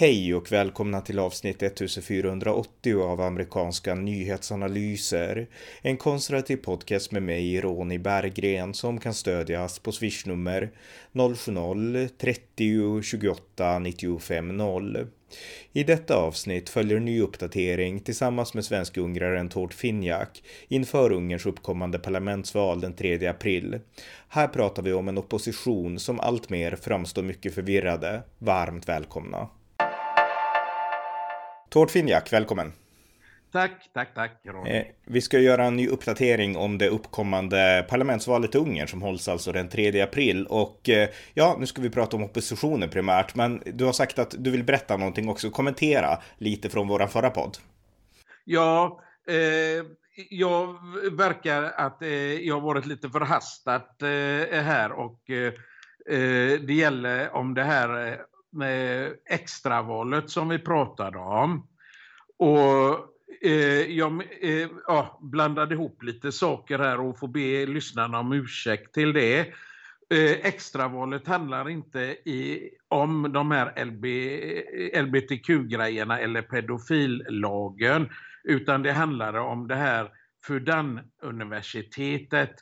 Hej 0.00 0.34
och 0.34 0.52
välkomna 0.52 1.00
till 1.00 1.18
avsnitt 1.18 1.62
1480 1.62 3.02
av 3.02 3.20
amerikanska 3.20 3.94
nyhetsanalyser. 3.94 5.48
En 5.82 5.96
konservativ 5.96 6.56
podcast 6.56 7.12
med 7.12 7.22
mig, 7.22 7.60
Ronny 7.60 7.98
Berggren, 7.98 8.74
som 8.74 9.00
kan 9.00 9.14
stödjas 9.14 9.78
på 9.78 9.92
swishnummer 9.92 10.70
070-30 11.12 13.02
28 13.02 13.78
95 13.78 14.56
0. 14.56 15.06
I 15.72 15.84
detta 15.84 16.16
avsnitt 16.16 16.68
följer 16.68 16.96
en 16.96 17.04
ny 17.04 17.20
uppdatering 17.20 18.00
tillsammans 18.00 18.54
med 18.54 18.64
svensk-ungraren 18.64 19.48
Tord 19.48 19.72
Finjak 19.72 20.42
inför 20.68 21.12
Ungerns 21.12 21.46
uppkommande 21.46 21.98
parlamentsval 21.98 22.80
den 22.80 22.94
3 22.94 23.26
april. 23.26 23.80
Här 24.28 24.48
pratar 24.48 24.82
vi 24.82 24.92
om 24.92 25.08
en 25.08 25.18
opposition 25.18 25.98
som 25.98 26.20
alltmer 26.20 26.76
framstår 26.76 27.22
mycket 27.22 27.54
förvirrade. 27.54 28.22
Varmt 28.38 28.88
välkomna! 28.88 29.48
Tord 31.70 31.90
Finjak, 31.90 32.32
välkommen! 32.32 32.72
Tack, 33.52 33.90
tack, 33.94 34.14
tack. 34.14 34.46
Eh, 34.66 34.86
vi 35.06 35.20
ska 35.20 35.38
göra 35.38 35.64
en 35.64 35.76
ny 35.76 35.88
uppdatering 35.88 36.56
om 36.56 36.78
det 36.78 36.88
uppkommande 36.88 37.86
parlamentsvalet 37.88 38.54
i 38.54 38.58
Ungern 38.58 38.88
som 38.88 39.02
hålls 39.02 39.28
alltså 39.28 39.52
den 39.52 39.68
3 39.68 40.00
april. 40.00 40.46
Och 40.46 40.88
eh, 40.88 41.08
ja, 41.34 41.56
nu 41.60 41.66
ska 41.66 41.82
vi 41.82 41.90
prata 41.90 42.16
om 42.16 42.22
oppositionen 42.24 42.90
primärt, 42.90 43.34
men 43.34 43.62
du 43.66 43.84
har 43.84 43.92
sagt 43.92 44.18
att 44.18 44.34
du 44.38 44.50
vill 44.50 44.64
berätta 44.64 44.96
någonting 44.96 45.28
också, 45.28 45.50
kommentera 45.50 46.18
lite 46.38 46.68
från 46.68 46.88
våran 46.88 47.08
förra 47.08 47.30
podd. 47.30 47.56
Ja, 48.44 49.00
eh, 49.28 49.86
jag 50.30 50.66
verkar 51.12 51.62
att 51.62 52.02
eh, 52.02 52.08
jag 52.34 52.60
varit 52.60 52.86
lite 52.86 53.08
förhastat 53.10 54.02
eh, 54.02 54.62
här 54.62 54.92
och 54.92 55.30
eh, 55.30 55.52
det 56.60 56.74
gäller 56.74 57.34
om 57.34 57.54
det 57.54 57.64
här 57.64 58.20
med 58.52 59.12
extravalet 59.26 60.30
som 60.30 60.48
vi 60.48 60.58
pratade 60.58 61.18
om. 61.18 61.66
Och 62.40 62.98
eh, 63.42 63.96
jag 63.96 64.22
eh, 64.40 64.68
ja, 64.86 65.18
blandade 65.22 65.74
ihop 65.74 66.02
lite 66.02 66.32
saker 66.32 66.78
här 66.78 67.00
och 67.00 67.18
får 67.18 67.28
be 67.28 67.66
lyssnarna 67.66 68.20
om 68.20 68.32
ursäkt 68.32 68.94
till 68.94 69.12
det. 69.12 69.40
Eh, 70.14 70.32
extravalet 70.42 71.26
handlar 71.26 71.68
inte 71.68 72.00
i, 72.00 72.70
om 72.88 73.32
de 73.32 73.50
här 73.50 73.84
LB, 73.84 74.04
LBTQ-grejerna 75.06 76.18
eller 76.18 76.42
pedofillagen 76.42 78.08
utan 78.44 78.82
det 78.82 78.92
handlar 78.92 79.34
om 79.34 79.68
det 79.68 79.74
här 79.74 80.08
Fudan-universitetet 80.46 82.54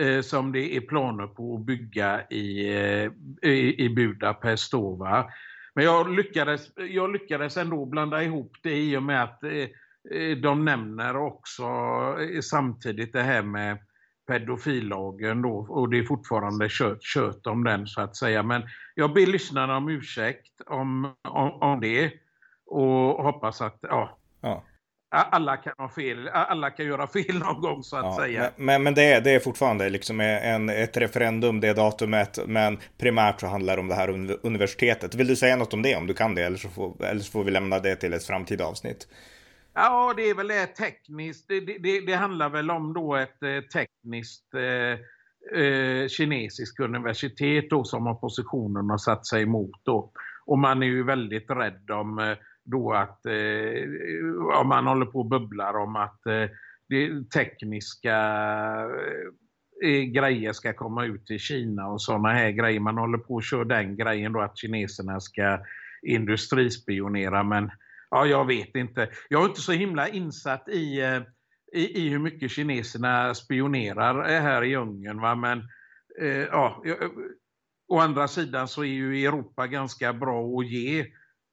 eh, 0.00 0.20
som 0.20 0.52
det 0.52 0.76
är 0.76 0.80
planer 0.80 1.26
på 1.26 1.54
att 1.54 1.66
bygga 1.66 2.22
i, 2.30 2.74
eh, 2.74 3.10
i, 3.50 3.84
i 3.84 3.88
Budapest. 3.88 4.72
Då, 4.72 4.94
va? 4.94 5.30
Men 5.76 5.84
jag 5.84 6.10
lyckades, 6.10 6.70
jag 6.76 7.12
lyckades 7.12 7.56
ändå 7.56 7.86
blanda 7.86 8.22
ihop 8.22 8.56
det 8.62 8.76
i 8.76 8.96
och 8.96 9.02
med 9.02 9.22
att 9.22 9.42
eh, 9.42 9.68
eh, 10.10 10.36
de 10.36 10.64
nämner 10.64 11.16
också 11.16 11.62
eh, 12.20 12.40
samtidigt 12.40 13.12
det 13.12 13.22
här 13.22 13.42
med 13.42 13.78
pedofillagen 14.26 15.42
då 15.42 15.66
och 15.68 15.90
det 15.90 15.98
är 15.98 16.04
fortfarande 16.04 16.68
kött, 16.68 17.02
kött 17.02 17.46
om 17.46 17.64
den 17.64 17.86
så 17.86 18.00
att 18.00 18.16
säga. 18.16 18.42
Men 18.42 18.62
jag 18.94 19.14
ber 19.14 19.26
lyssnarna 19.26 19.76
om 19.76 19.88
ursäkt 19.88 20.60
om, 20.66 21.14
om, 21.28 21.62
om 21.62 21.80
det 21.80 22.12
och 22.66 23.24
hoppas 23.24 23.60
att 23.60 23.78
ja 23.82 24.18
alla 25.08 25.56
kan 25.56 25.72
ha 25.78 25.88
fel, 25.88 26.28
alla 26.28 26.70
kan 26.70 26.86
göra 26.86 27.06
fel 27.06 27.38
någon 27.38 27.60
gång 27.60 27.82
så 27.82 27.96
att 27.96 28.04
ja, 28.04 28.16
säga. 28.20 28.50
Men, 28.56 28.82
men 28.82 28.94
det, 28.94 29.12
är, 29.12 29.20
det 29.20 29.30
är 29.30 29.40
fortfarande 29.40 29.88
liksom 29.88 30.20
en, 30.20 30.68
ett 30.68 30.96
referendum, 30.96 31.60
det 31.60 31.72
datumet, 31.72 32.38
men 32.46 32.78
primärt 32.98 33.40
så 33.40 33.46
handlar 33.46 33.76
det 33.76 33.80
om 33.80 33.88
det 33.88 33.94
här 33.94 34.36
universitetet. 34.46 35.14
Vill 35.14 35.26
du 35.26 35.36
säga 35.36 35.56
något 35.56 35.74
om 35.74 35.82
det 35.82 35.96
om 35.96 36.06
du 36.06 36.14
kan 36.14 36.34
det 36.34 36.42
eller 36.42 36.56
så 36.56 36.68
får, 36.68 37.04
eller 37.04 37.20
så 37.20 37.30
får 37.30 37.44
vi 37.44 37.50
lämna 37.50 37.78
det 37.78 37.96
till 37.96 38.12
ett 38.12 38.24
framtida 38.24 38.64
avsnitt? 38.64 39.08
Ja, 39.74 40.14
det 40.16 40.22
är 40.22 40.34
väl 40.34 40.50
ett 40.50 40.76
tekniskt. 40.76 41.48
Det, 41.48 41.60
det, 41.60 42.00
det 42.00 42.14
handlar 42.14 42.50
väl 42.50 42.70
om 42.70 42.92
då 42.92 43.16
ett 43.16 43.42
eh, 43.42 43.60
tekniskt 43.60 44.54
eh, 44.54 45.60
eh, 45.60 46.08
kinesiskt 46.08 46.80
universitet 46.80 47.70
då 47.70 47.84
som 47.84 48.06
oppositionen 48.06 48.90
har 48.90 48.98
satt 48.98 49.26
sig 49.26 49.42
emot 49.42 49.80
då. 49.84 50.12
Och 50.46 50.58
man 50.58 50.82
är 50.82 50.86
ju 50.86 51.04
väldigt 51.04 51.50
rädd 51.50 51.90
om 51.90 52.18
eh, 52.18 52.36
då 52.66 52.92
att 52.92 53.26
eh, 53.26 54.64
man 54.64 54.86
håller 54.86 55.06
på 55.06 55.18
och 55.18 55.26
bubblar 55.26 55.76
om 55.76 55.96
att 55.96 56.26
eh, 56.26 56.50
det 56.88 57.30
tekniska 57.30 58.16
eh, 59.82 59.90
eh 59.90 60.02
grejer 60.02 60.52
ska 60.52 60.72
komma 60.72 61.04
ut 61.04 61.26
till 61.26 61.38
Kina 61.38 61.88
och 61.88 62.02
sådana 62.02 62.28
här 62.28 62.50
grejer. 62.50 62.80
Man 62.80 62.98
håller 62.98 63.18
på 63.18 63.34
och 63.34 63.42
kör 63.42 63.64
den 63.64 63.96
grejen 63.96 64.32
då 64.32 64.40
att 64.40 64.58
kineserna 64.58 65.20
ska 65.20 65.58
industrispionera 66.02 67.42
men 67.42 67.70
Ja, 68.10 68.26
jag 68.26 68.46
vet 68.46 68.76
inte. 68.76 69.08
Jag 69.28 69.42
är 69.42 69.48
inte 69.48 69.60
så 69.60 69.72
himla 69.72 70.08
insatt 70.08 70.68
i, 70.68 71.00
eh, 71.00 71.22
i, 71.72 72.06
i 72.06 72.08
hur 72.08 72.18
mycket 72.18 72.50
kineserna 72.50 73.34
spionerar 73.34 74.34
eh, 74.34 74.42
här 74.42 74.64
i 74.64 74.76
Ungern. 74.76 75.20
Va? 75.20 75.34
Men 75.34 75.58
eh, 76.20 76.44
ja, 76.50 76.82
å 77.88 77.98
andra 77.98 78.28
sidan 78.28 78.68
så 78.68 78.82
är 78.82 78.88
ju 78.88 79.26
Europa 79.26 79.66
ganska 79.66 80.12
bra 80.12 80.58
att 80.58 80.66
ge. 80.66 81.06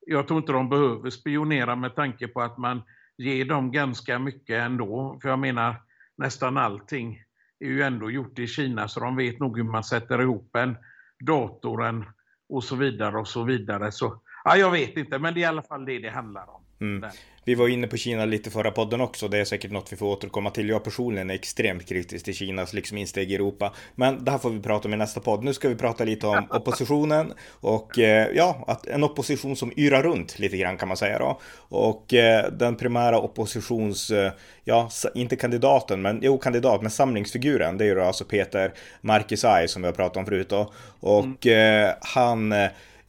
Jag 0.05 0.27
tror 0.27 0.39
inte 0.39 0.51
de 0.51 0.69
behöver 0.69 1.09
spionera 1.09 1.75
med 1.75 1.95
tanke 1.95 2.27
på 2.27 2.41
att 2.41 2.57
man 2.57 2.81
ger 3.17 3.45
dem 3.45 3.71
ganska 3.71 4.19
mycket 4.19 4.61
ändå. 4.61 5.19
För 5.21 5.29
jag 5.29 5.39
menar, 5.39 5.75
nästan 6.17 6.57
allting 6.57 7.21
är 7.59 7.67
ju 7.67 7.83
ändå 7.83 8.11
gjort 8.11 8.39
i 8.39 8.47
Kina 8.47 8.87
så 8.87 8.99
de 8.99 9.15
vet 9.15 9.39
nog 9.39 9.57
hur 9.57 9.63
man 9.63 9.83
sätter 9.83 10.21
ihop 10.21 10.55
en 10.55 10.77
dator 11.19 12.05
och 12.49 12.63
så 12.63 12.75
vidare 12.75 13.17
och 13.17 13.27
så 13.27 13.43
vidare. 13.43 13.91
Så 13.91 14.21
Ja, 14.43 14.57
jag 14.57 14.71
vet 14.71 14.97
inte, 14.97 15.19
men 15.19 15.33
det 15.33 15.39
är 15.39 15.41
i 15.41 15.45
alla 15.45 15.61
fall 15.61 15.85
det 15.85 15.99
det 15.99 16.09
handlar 16.09 16.49
om. 16.49 16.62
Mm. 16.83 17.09
Vi 17.45 17.55
var 17.55 17.67
inne 17.67 17.87
på 17.87 17.97
Kina 17.97 18.25
lite 18.25 18.49
förra 18.49 18.71
podden 18.71 19.01
också. 19.01 19.27
Det 19.27 19.37
är 19.37 19.45
säkert 19.45 19.71
något 19.71 19.93
vi 19.93 19.97
får 19.97 20.05
återkomma 20.05 20.49
till. 20.49 20.69
Jag 20.69 20.83
personligen 20.83 21.29
är 21.29 21.33
extremt 21.33 21.85
kritisk 21.87 22.25
till 22.25 22.33
Kinas 22.33 22.73
liksom 22.73 22.97
insteg 22.97 23.31
i 23.31 23.35
Europa. 23.35 23.73
Men 23.95 24.25
det 24.25 24.31
här 24.31 24.37
får 24.37 24.49
vi 24.49 24.59
prata 24.59 24.87
om 24.87 24.93
i 24.93 24.97
nästa 24.97 25.19
podd. 25.19 25.43
Nu 25.43 25.53
ska 25.53 25.69
vi 25.69 25.75
prata 25.75 26.03
lite 26.03 26.27
om 26.27 26.47
oppositionen 26.49 27.33
och 27.49 27.99
eh, 27.99 28.27
ja, 28.33 28.63
att 28.67 28.87
en 28.87 29.03
opposition 29.03 29.55
som 29.55 29.71
yrar 29.77 30.03
runt 30.03 30.39
lite 30.39 30.57
grann 30.57 30.77
kan 30.77 30.87
man 30.87 30.97
säga 30.97 31.19
då. 31.19 31.39
Och 31.55 32.13
eh, 32.13 32.51
den 32.51 32.75
primära 32.75 33.19
oppositions, 33.19 34.11
eh, 34.11 34.31
ja, 34.63 34.89
inte 35.15 35.35
kandidaten, 35.35 36.01
men 36.01 36.19
jo, 36.21 36.37
kandidat, 36.37 36.81
men 36.81 36.91
samlingsfiguren, 36.91 37.77
det 37.77 37.83
är 37.83 37.87
ju 37.87 37.95
då 37.95 38.03
alltså 38.03 38.25
Peter 38.25 38.73
Markisai 39.01 39.67
som 39.67 39.81
vi 39.81 39.85
har 39.85 39.93
pratat 39.93 40.17
om 40.17 40.25
förut 40.25 40.49
då. 40.49 40.73
Och 40.99 41.45
mm. 41.47 41.95
han 42.01 42.53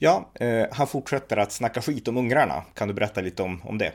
Ja, 0.04 0.31
eh, 0.34 0.66
han 0.72 0.87
fortsätter 0.87 1.37
att 1.37 1.53
snacka 1.53 1.81
skit 1.81 2.09
om 2.09 2.16
ungrarna. 2.16 2.62
Kan 2.75 2.88
du 2.88 2.94
berätta 2.94 3.20
lite 3.20 3.42
om, 3.42 3.62
om 3.65 3.78
det? 3.78 3.92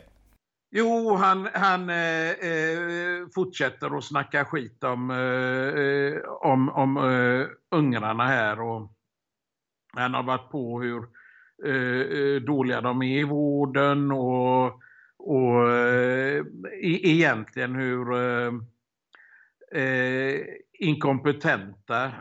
Jo, 0.72 1.16
han, 1.16 1.50
han 1.54 1.90
eh, 1.90 2.30
eh 2.30 3.28
fortsätter 3.36 3.98
att 3.98 4.04
snacka 4.04 4.46
skit 4.46 4.84
om, 4.84 5.12
eh, 5.12 5.84
eh, 5.84 6.22
om, 6.30 6.70
om 6.70 6.98
eh, 6.98 7.48
ungrarna 7.72 8.28
här. 8.28 8.62
Och 8.62 8.92
han 9.94 10.14
har 10.14 10.24
varit 10.24 10.52
på 10.52 10.82
hur 10.82 11.04
eh, 11.66 12.02
eh 12.02 12.42
dåliga 12.42 12.82
de 12.82 13.02
är 13.02 13.20
i 13.20 13.24
vården 13.24 14.12
och, 14.12 14.66
och 15.18 15.72
eh, 15.72 16.46
e-, 16.82 17.10
egentligen 17.10 17.76
hur 17.76 18.06
inkompetenta 20.74 22.12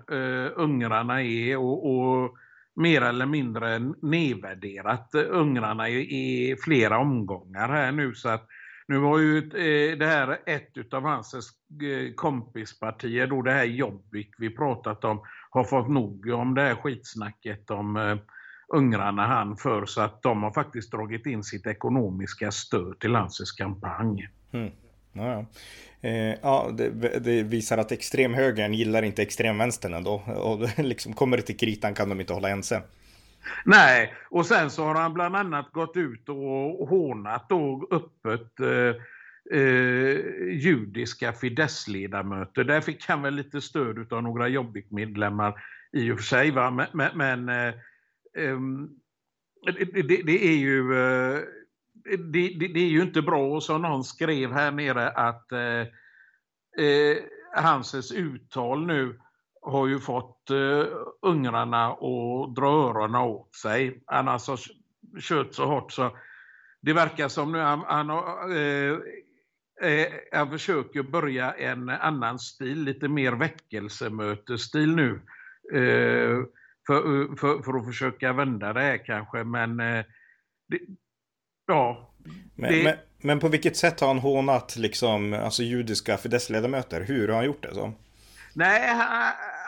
ungrarna 0.57 1.23
är. 1.23 1.57
och, 1.57 1.87
och 1.87 2.39
mer 2.79 3.03
eller 3.03 3.27
mindre 3.27 3.79
nedvärderat 4.03 5.15
eh, 5.15 5.25
ungrarna 5.29 5.89
i, 5.89 6.01
i 6.01 6.57
flera 6.57 6.99
omgångar 6.99 7.69
här 7.69 7.93
nu. 7.93 8.15
Så 8.15 8.29
att 8.29 8.47
nu 8.89 8.99
var 8.99 9.19
ju 9.19 9.39
eh, 9.39 9.99
det 9.99 10.07
här 10.07 10.39
ett 10.47 10.95
av 10.95 11.03
hans 11.03 11.35
eh, 11.35 12.15
kompispartier, 12.15 13.27
då 13.27 13.43
det 13.43 13.53
här 13.53 13.65
Jobbik 13.65 14.31
vi 14.39 14.51
pratat 14.51 15.05
om, 15.05 15.23
har 15.51 15.65
fått 15.65 15.89
nog 15.89 16.29
om 16.29 16.55
det 16.55 16.63
här 16.63 16.75
skitsnacket 16.75 17.71
om 17.71 17.97
uh, 17.97 18.19
ungrarna 18.69 19.27
han 19.27 19.57
för 19.57 19.87
så 19.87 20.01
att 20.01 20.23
de 20.23 20.43
har 20.43 20.53
faktiskt 20.53 20.93
dragit 20.93 21.27
in 21.27 21.43
sitt 21.43 21.67
ekonomiska 21.67 22.51
stöd 22.51 23.01
till 23.01 23.15
hans 23.15 23.53
kampanj. 23.53 24.29
Mm. 24.53 24.73
Ja, 25.19 25.33
ja. 25.33 25.45
Eh, 26.09 26.39
ja, 26.43 26.71
det, 26.75 26.91
det, 27.19 27.43
visar 27.43 27.79
att 27.79 27.93
extremhögern 27.93 28.75
gillar 28.75 29.03
inte 29.03 29.23
extremvänstern 29.23 29.95
ändå. 29.95 30.23
Och 30.27 30.79
liksom 30.85 31.13
kommer 31.13 31.37
det 31.37 31.43
till 31.43 31.57
kritan 31.57 31.95
kan 31.95 32.09
de 32.09 32.21
inte 32.21 32.33
hålla 32.33 32.49
ense. 32.49 32.83
Nej, 33.65 34.15
och 34.31 34.47
sen 34.47 34.71
så 34.71 34.85
har 34.85 34.95
han 34.95 35.15
bland 35.15 35.37
annat 35.37 35.73
gått 35.73 35.97
ut 35.97 36.29
och 36.29 36.89
hånat 36.89 37.49
då 37.49 37.89
öppet 37.91 38.61
eh, 38.61 39.03
eh, 39.61 40.19
judiska 40.53 41.33
Fidesz-ledamöter. 41.33 42.65
Där 42.65 42.81
fick 42.81 43.09
han 43.09 43.23
väl 43.23 43.35
lite 43.35 43.61
stöd 43.61 44.13
av 44.13 44.23
några 44.23 44.49
Jobbik-medlemmar 44.49 45.55
i 45.93 46.11
och 46.11 46.17
för 46.17 46.25
sig. 46.25 46.51
Va? 46.51 46.87
Men, 46.93 47.11
men, 47.15 47.49
eh, 47.49 47.75
ehm, 48.39 48.89
det, 49.67 50.03
det, 50.03 50.23
det, 50.23 50.47
är 50.47 50.57
ju 50.57 50.95
eh, 50.95 51.41
det, 52.17 52.49
det, 52.49 52.69
det, 52.69 52.81
är 52.81 52.89
ju 52.89 53.03
inte 53.03 53.23
bra, 53.23 53.55
och 53.55 53.63
som 53.63 53.83
någon 53.83 54.05
skrev 54.05 54.53
här 54.53 54.73
nere, 54.73 55.11
att 55.11 55.53
eh, 55.53 55.81
eh, 56.87 57.17
Hanses 57.55 58.13
uttal 58.13 58.87
nu 58.87 59.19
har 59.63 59.87
ju 59.87 59.99
fått 59.99 60.51
eh, 60.51 60.87
ungrarna 61.23 61.87
att 61.87 62.55
dra 62.55 62.67
öronen 62.67 63.21
åt 63.21 63.55
sig. 63.55 64.03
Han 64.07 64.29
alltså 64.29 64.57
kört 65.21 65.55
så 65.55 65.67
hårt 65.67 65.93
så 65.93 66.17
det 66.81 66.93
verkar 66.93 67.29
som 67.29 67.53
nu 67.53 67.59
han, 67.59 67.85
han, 67.87 68.11
eh, 68.53 68.99
eh, 69.91 70.13
han 70.33 70.51
försöker 70.51 71.03
börja 71.03 71.53
en 71.53 71.89
annan 71.89 72.39
stil, 72.39 72.83
lite 72.83 73.09
mer 73.09 73.33
väckelsemötesstil 73.33 74.95
nu. 74.95 75.21
Eh, 75.73 76.45
för, 76.87 77.37
för, 77.37 77.63
för, 77.63 77.79
att 77.79 77.87
försöka 77.87 78.33
vända 78.33 78.73
det 78.73 78.81
här 78.81 79.05
kanske, 79.05 79.45
men 79.45 79.81
eh, 79.81 80.05
det, 80.69 80.81
ja. 81.69 82.15
Men, 82.55 82.73
det... 82.73 82.85
men, 82.85 82.97
men, 83.23 83.41
på 83.41 83.49
vilket 83.49 83.77
sätt 83.77 84.01
har 84.01 84.09
han 84.09 84.19
hånat 84.19 84.77
liksom, 84.77 85.33
alltså 85.33 85.63
judiska 85.63 86.17
Fidesz-ledamöter? 86.17 87.01
Hur 87.01 87.29
har 87.29 87.37
han 87.37 87.45
gjort 87.45 87.63
det? 87.63 87.75
Så? 87.75 87.93
Nej, 88.55 88.89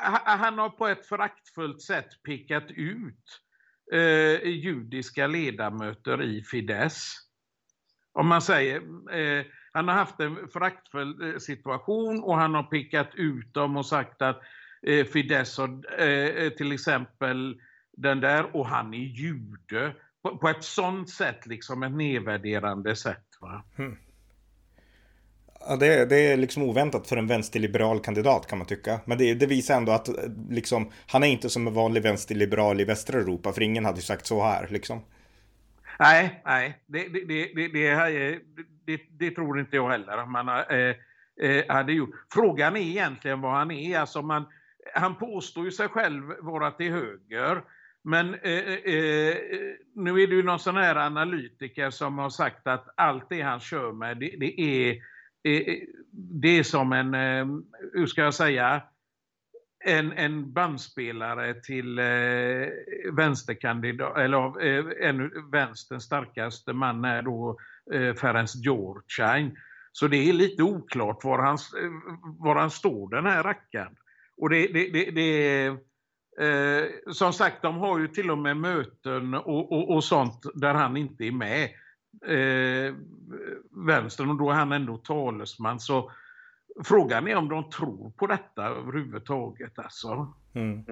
han, 0.01 0.39
han 0.41 0.59
har 0.59 0.69
på 0.69 0.89
ett 0.89 1.07
föraktfullt 1.07 1.83
sätt 1.83 2.23
pekat 2.27 2.71
ut 2.71 3.41
eh, 3.93 4.49
judiska 4.49 5.27
ledamöter 5.27 6.23
i 6.23 6.43
Fidesz. 6.43 7.15
Om 8.13 8.27
man 8.27 8.43
säger, 8.43 8.77
eh, 9.13 9.45
han 9.73 9.89
har 9.89 9.95
haft 9.95 10.21
en 10.21 10.49
föraktfull 10.49 11.33
eh, 11.33 11.39
situation 11.39 12.23
och 12.23 12.37
han 12.37 12.55
har 12.55 12.63
pekat 12.63 13.11
ut 13.15 13.55
dem 13.55 13.77
och 13.77 13.87
sagt 13.87 14.23
att 14.23 14.41
eh, 14.87 15.07
Fidesz 15.07 15.59
har 15.59 16.01
eh, 16.03 16.51
till 16.51 16.73
exempel 16.73 17.61
den 17.97 18.21
där 18.21 18.57
och 18.57 18.67
han 18.67 18.95
är 18.95 18.99
jude. 18.99 19.95
På, 20.23 20.39
på 20.39 20.49
ett 20.49 20.65
sånt 20.65 21.11
sätt, 21.11 21.47
liksom 21.47 21.83
ett 21.83 21.93
nedvärderande 21.93 22.97
sätt. 22.97 23.27
Va? 23.41 23.65
Hmm. 23.77 23.97
Ja, 25.69 25.77
det, 25.77 26.05
det, 26.05 26.17
är 26.17 26.37
liksom 26.37 26.63
oväntat 26.63 27.07
för 27.07 27.17
en 27.17 27.27
vänsterliberal 27.27 28.01
kandidat 28.01 28.47
kan 28.47 28.59
man 28.59 28.67
tycka. 28.67 29.01
Men 29.05 29.19
det, 29.19 29.35
det, 29.35 29.47
visar 29.47 29.77
ändå 29.77 29.93
att 29.93 30.09
liksom, 30.51 30.91
han 31.07 31.23
är 31.23 31.27
inte 31.27 31.51
som 31.51 31.67
en 31.67 31.75
vanlig 31.75 32.03
vänsterliberal 32.03 32.81
i 32.81 32.85
västra 32.85 33.19
Europa, 33.21 33.53
för 33.53 33.63
ingen 33.63 33.85
hade 33.85 33.99
ju 33.99 34.03
sagt 34.03 34.27
så 34.27 34.43
här. 34.43 34.69
Liksom. 34.71 35.03
Nej, 35.99 36.43
nej, 36.45 36.79
det, 36.87 37.09
det, 38.87 39.01
det 39.11 39.31
tror 39.31 39.61
inte 39.61 39.77
jag 39.77 39.91
heller. 39.91 40.27
Man 40.27 40.49
eh, 40.49 40.97
eh, 41.49 41.65
hade 41.69 41.93
gjort. 41.93 42.11
Frågan 42.33 42.77
är 42.77 42.81
egentligen 42.81 43.41
vad 43.41 43.53
han 43.53 43.71
är. 43.71 43.99
Alltså 43.99 44.23
man, 44.23 44.47
han 44.95 45.15
påstår 45.15 45.65
ju 45.65 45.71
sig 45.71 45.89
själv 45.89 46.25
vara 46.41 46.71
till 46.71 46.93
höger. 46.93 47.63
Men 48.05 48.35
eh, 48.35 48.53
eh, 48.53 49.29
eh, 49.29 49.37
nu 49.95 50.23
är 50.23 50.27
det 50.27 50.35
ju 50.35 50.43
någon 50.43 50.59
sån 50.59 50.77
här 50.77 50.97
analytiker 50.97 51.91
som 51.91 52.19
har 52.19 52.31
sagt 52.31 52.67
att 52.67 52.89
allt 52.97 53.29
det 53.29 53.41
han 53.43 53.61
kör 53.61 53.93
med, 53.93 54.19
det, 54.19 54.37
det 54.39 54.61
är 54.61 54.91
eh, 55.45 55.69
eh, 55.69 55.79
det 56.13 56.59
är 56.59 56.63
som 56.63 56.93
en, 56.93 57.15
eh, 57.15 57.47
hur 57.93 58.07
ska 58.07 58.23
jag 58.23 58.35
säga, 58.35 58.83
en, 59.85 60.13
en 60.13 60.53
bandspelare 60.53 61.55
till 61.61 61.99
eh, 61.99 62.69
vänsterkandidat, 63.13 64.19
eller 64.19 64.67
eh, 64.67 65.09
en 65.09 65.51
vänsterns 65.51 66.05
starkaste 66.05 66.73
man 66.73 67.05
är 67.05 67.23
då 67.23 67.59
eh, 67.93 68.15
Ferenc 68.15 68.55
Gyurcsány. 68.55 69.55
Så 69.93 70.09
det 70.09 70.17
är 70.17 70.33
lite 70.33 70.63
oklart 70.63 71.25
var 71.25 71.39
han, 71.39 71.59
var 72.39 72.57
han 72.57 72.71
står 72.71 73.11
den 73.11 73.27
här 73.27 73.43
rackaren. 73.43 73.97
Och 74.37 74.51
det, 74.51 74.67
det, 74.67 74.89
det, 74.89 75.11
det 75.11 75.77
eh, 76.41 77.13
som 77.13 77.33
sagt, 77.33 77.63
de 77.63 77.77
har 77.77 77.99
ju 77.99 78.09
till 78.09 78.31
och 78.31 78.39
med 78.39 78.57
möten 78.57 79.35
och, 79.35 79.73
och, 79.73 79.95
och 79.95 80.05
sånt 80.05 80.47
där 80.55 80.75
han 80.75 80.97
inte 80.97 81.25
är 81.25 81.33
med 81.33 81.65
eh, 82.27 82.95
vänstern 83.87 84.31
och 84.31 84.37
då 84.37 84.51
är 84.51 84.55
han 84.55 84.73
ändå 84.73 84.97
talesman. 84.97 85.81
Så 85.81 86.11
frågan 86.85 87.29
är 87.29 87.37
om 87.37 87.49
de 87.49 87.71
tror 87.71 88.11
på 88.11 88.27
detta 88.27 88.63
överhuvudtaget. 88.65 89.79
Alltså. 89.79 90.35
Mm. 90.55 90.85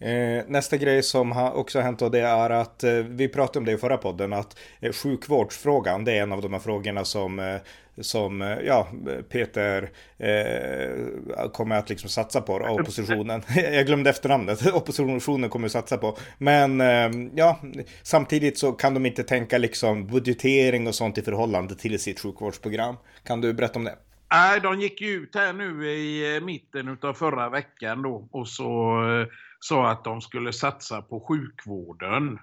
Eh, 0.00 0.44
nästa 0.48 0.76
grej 0.76 1.02
som 1.02 1.32
ha 1.32 1.52
också 1.52 1.80
hänt 1.80 2.02
och 2.02 2.10
det 2.10 2.20
är 2.20 2.50
att 2.50 2.84
eh, 2.84 2.92
vi 2.92 3.28
pratade 3.28 3.58
om 3.58 3.64
det 3.64 3.72
i 3.72 3.78
förra 3.78 3.96
podden 3.96 4.32
att 4.32 4.58
eh, 4.80 4.92
sjukvårdsfrågan 4.92 6.04
det 6.04 6.12
är 6.12 6.22
en 6.22 6.32
av 6.32 6.42
de 6.42 6.52
här 6.52 6.60
frågorna 6.60 7.04
som 7.04 7.38
eh, 7.38 7.56
som 8.00 8.42
eh, 8.42 8.58
ja, 8.66 8.88
Peter 9.28 9.90
eh, 10.18 11.50
kommer 11.52 11.76
att 11.76 11.88
liksom 11.88 12.10
satsa 12.10 12.40
på 12.40 12.54
oppositionen. 12.54 13.42
Jag 13.54 13.86
glömde 13.86 14.10
efternamnet. 14.10 14.66
Oppositionen 14.74 15.50
kommer 15.50 15.66
att 15.66 15.72
satsa 15.72 15.98
på. 15.98 16.16
Men 16.38 16.80
eh, 16.80 17.10
ja, 17.34 17.60
samtidigt 18.02 18.58
så 18.58 18.72
kan 18.72 18.94
de 18.94 19.06
inte 19.06 19.22
tänka 19.22 19.58
liksom 19.58 20.06
budgetering 20.06 20.86
och 20.86 20.94
sånt 20.94 21.18
i 21.18 21.22
förhållande 21.22 21.74
till 21.74 21.98
sitt 21.98 22.20
sjukvårdsprogram. 22.20 22.96
Kan 23.24 23.40
du 23.40 23.52
berätta 23.52 23.78
om 23.78 23.84
det? 23.84 23.94
Nej, 24.30 24.60
de 24.60 24.80
gick 24.80 25.00
ju 25.00 25.08
ut 25.08 25.34
här 25.34 25.52
nu 25.52 25.86
i 25.86 26.36
eh, 26.36 26.42
mitten 26.42 26.98
av 27.02 27.12
förra 27.12 27.48
veckan 27.48 28.02
då 28.02 28.28
och 28.30 28.48
så 28.48 29.02
eh, 29.08 29.26
sa 29.60 29.90
att 29.90 30.04
de 30.04 30.20
skulle 30.20 30.52
satsa 30.52 31.02
på 31.02 31.20
sjukvården. 31.20 32.38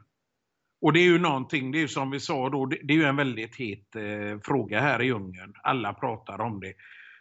Och 0.81 0.93
det 0.93 0.99
är 0.99 1.03
ju 1.03 1.19
någonting, 1.19 1.71
det 1.71 1.77
är 1.77 1.81
ju 1.81 1.87
som 1.87 2.11
vi 2.11 2.19
sa 2.19 2.49
då, 2.49 2.65
det, 2.65 2.93
är 2.93 2.97
ju 2.97 3.03
en 3.03 3.15
väldigt 3.15 3.55
het 3.55 3.95
eh, 3.95 4.39
fråga 4.43 4.81
här 4.81 5.01
i 5.01 5.11
Ungern. 5.11 5.53
Alla 5.63 5.93
pratar 5.93 6.41
om 6.41 6.59
det. 6.59 6.73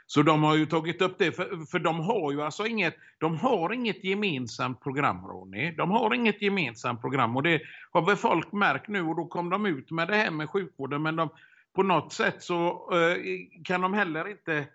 Så 0.07 0.23
de 0.23 0.43
har 0.43 0.57
ju 0.57 0.67
tagit 0.67 1.03
upp 1.03 1.19
det, 1.19 1.33
för, 1.33 1.67
för 1.71 1.79
de 1.79 2.01
har 2.01 2.33
ju 2.33 2.43
alltså 2.43 2.67
inget, 2.67 2.95
de 3.19 3.39
har 3.39 3.73
inget 3.73 4.05
gemensamt 4.05 4.83
program 4.83 5.27
Ronny. 5.27 5.71
De 5.71 5.91
har 5.91 6.15
inget 6.15 6.43
gemensamt 6.43 7.01
program 7.01 7.37
och 7.37 7.43
det 7.43 7.61
har 7.93 8.07
väl 8.07 8.17
folk 8.17 8.53
märkt 8.53 8.89
nu 8.89 9.03
och 9.03 9.17
då 9.17 9.27
kom 9.27 9.51
de 9.51 9.67
ut 9.67 9.91
med 9.91 10.09
det 10.09 10.17
här 10.17 10.31
med 10.31 10.51
sjukvården 10.51 11.03
men 11.03 11.17
de, 11.17 11.29
på 11.75 11.83
något 11.83 12.13
sätt 12.13 12.43
så 12.43 12.91
eh, 12.93 13.17
kan 13.65 13.81
de 13.81 13.95
heller 13.95 14.29
inte, 14.29 14.69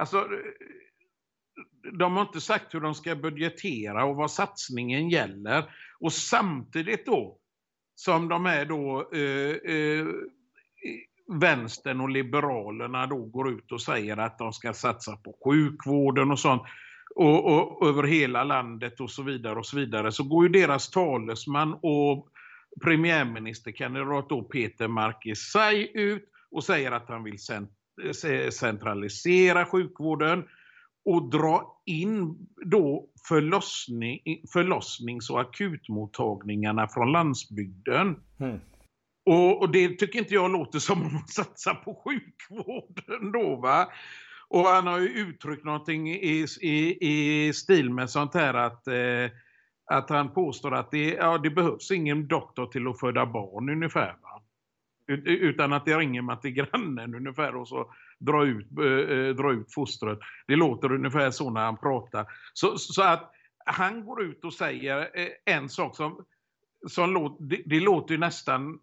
alltså 0.00 0.18
eh, 0.18 0.26
de 1.98 2.16
har 2.16 2.22
inte 2.22 2.40
sagt 2.40 2.74
hur 2.74 2.80
de 2.80 2.94
ska 2.94 3.16
budgetera 3.16 4.04
och 4.04 4.16
vad 4.16 4.30
satsningen 4.30 5.08
gäller. 5.08 5.64
Och 6.00 6.12
samtidigt 6.12 7.06
då 7.06 7.38
som 7.94 8.28
de 8.28 8.46
är 8.46 8.64
då 8.64 9.10
eh, 9.12 9.76
eh, 9.76 10.06
vänstern 11.40 12.00
och 12.00 12.10
liberalerna 12.10 13.06
då 13.06 13.24
går 13.24 13.50
ut 13.50 13.72
och 13.72 13.82
säger 13.82 14.16
att 14.16 14.38
de 14.38 14.52
ska 14.52 14.72
satsa 14.72 15.16
på 15.16 15.36
sjukvården 15.44 16.30
och 16.30 16.38
sånt. 16.38 16.62
Och, 17.14 17.44
och, 17.44 17.88
över 17.88 18.02
hela 18.02 18.44
landet 18.44 19.00
och 19.00 19.10
så 19.10 19.22
vidare 19.22 19.58
och 19.58 19.66
så 19.66 19.76
vidare. 19.76 20.12
Så 20.12 20.24
går 20.24 20.46
ju 20.46 20.52
deras 20.52 20.90
talesman 20.90 21.78
och 21.82 22.28
premiärministerkandidat 22.82 24.28
då 24.28 24.42
Peter 24.42 24.88
Markisaj 24.88 25.90
ut 25.94 26.31
och 26.52 26.64
säger 26.64 26.92
att 26.92 27.08
han 27.08 27.24
vill 27.24 27.38
centralisera 28.52 29.66
sjukvården 29.66 30.44
och 31.04 31.30
dra 31.30 31.82
in 31.86 32.48
då 32.64 33.08
förlossning, 33.28 34.20
förlossnings 34.52 35.30
och 35.30 35.40
akutmottagningarna 35.40 36.88
från 36.88 37.12
landsbygden. 37.12 38.16
Mm. 38.40 38.60
Och, 39.26 39.60
och, 39.60 39.72
det 39.72 39.88
tycker 39.88 40.18
inte 40.18 40.34
jag 40.34 40.50
låter 40.50 40.78
som 40.78 41.02
om 41.02 41.12
man 41.12 41.28
satsar 41.28 41.74
på 41.74 42.02
sjukvården 42.04 43.32
då 43.32 43.56
va. 43.56 43.92
Och 44.48 44.66
han 44.66 44.86
har 44.86 44.98
ju 44.98 45.08
uttryckt 45.08 45.64
någonting 45.64 46.10
i, 46.10 46.46
i, 46.60 46.98
i 47.00 47.52
stil 47.52 47.90
med 47.90 48.10
sånt 48.10 48.34
här 48.34 48.54
att, 48.54 48.86
eh, 48.86 49.30
att 49.90 50.10
han 50.10 50.34
påstår 50.34 50.74
att 50.74 50.90
det, 50.90 51.08
ja, 51.08 51.38
det 51.38 51.50
behövs 51.50 51.90
ingen 51.90 52.28
doktor 52.28 52.66
till 52.66 52.88
att 52.88 53.00
föda 53.00 53.26
barn 53.26 53.68
ungefär. 53.68 54.16
Utan 55.06 55.72
att 55.72 55.84
det 55.84 55.98
ringer 55.98 56.22
man 56.22 56.40
till 56.40 56.50
grannen 56.50 57.14
ungefär 57.14 57.56
och 57.56 57.68
så 57.68 57.92
dra 58.18 58.44
ut, 58.44 58.66
eh, 58.78 58.86
eh 58.86 59.34
dra 59.34 59.52
ut 59.52 59.72
fostret. 59.74 60.18
Det 60.46 60.56
låter 60.56 60.92
ungefär 60.92 61.30
så 61.30 61.50
när 61.50 61.64
han 61.64 61.76
pratar. 61.76 62.26
Så, 62.52 62.78
så 62.78 63.02
att 63.02 63.32
han 63.66 64.04
går 64.04 64.22
ut 64.22 64.44
och 64.44 64.54
säger 64.54 65.10
eh, 65.14 65.54
en 65.54 65.68
sak 65.68 65.96
som, 65.96 66.24
som 66.88 67.12
låter, 67.12 67.44
det, 67.44 67.62
det 67.66 67.80
låter 67.80 68.18
nästan 68.18 68.78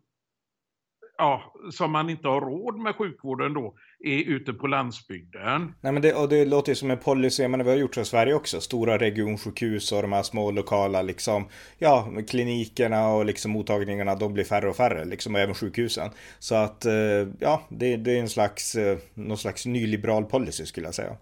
ja, 1.19 1.53
som 1.71 1.91
man 1.91 2.09
inte 2.09 2.27
har 2.27 2.41
råd 2.41 2.79
med 2.79 2.95
sjukvården 2.95 3.53
då, 3.53 3.73
är 4.03 4.23
ute 4.23 4.53
på 4.53 4.67
landsbygden. 4.67 5.73
Nej 5.81 5.91
men 5.91 6.01
det, 6.01 6.13
och 6.13 6.29
det 6.29 6.45
låter 6.45 6.71
ju 6.71 6.75
som 6.75 6.91
en 6.91 6.97
policy, 6.97 7.47
men 7.47 7.63
vi 7.63 7.69
har 7.69 7.77
gjort 7.77 7.95
så 7.95 8.01
i 8.01 8.05
Sverige 8.05 8.33
också. 8.33 8.61
Stora 8.61 8.97
regionsjukhus 8.97 9.91
och 9.91 10.01
de 10.01 10.11
här 10.11 10.23
små 10.23 10.51
lokala 10.51 11.01
liksom, 11.01 11.47
ja, 11.77 12.07
klinikerna 12.27 13.07
och 13.07 13.25
liksom 13.25 13.51
mottagningarna, 13.51 14.15
de 14.15 14.33
blir 14.33 14.43
färre 14.43 14.69
och 14.69 14.75
färre, 14.75 15.05
liksom, 15.05 15.35
och 15.35 15.41
även 15.41 15.55
sjukhusen. 15.55 16.09
Så 16.39 16.55
att, 16.55 16.85
eh, 16.85 17.27
ja, 17.39 17.61
det, 17.69 17.97
det 17.97 18.17
är 18.17 18.19
en 18.19 18.29
slags, 18.29 18.75
eh, 18.75 18.97
någon 19.13 19.37
slags 19.37 19.65
nyliberal 19.65 20.25
policy 20.25 20.65
skulle 20.65 20.87
jag 20.87 20.95
säga. 20.95 21.15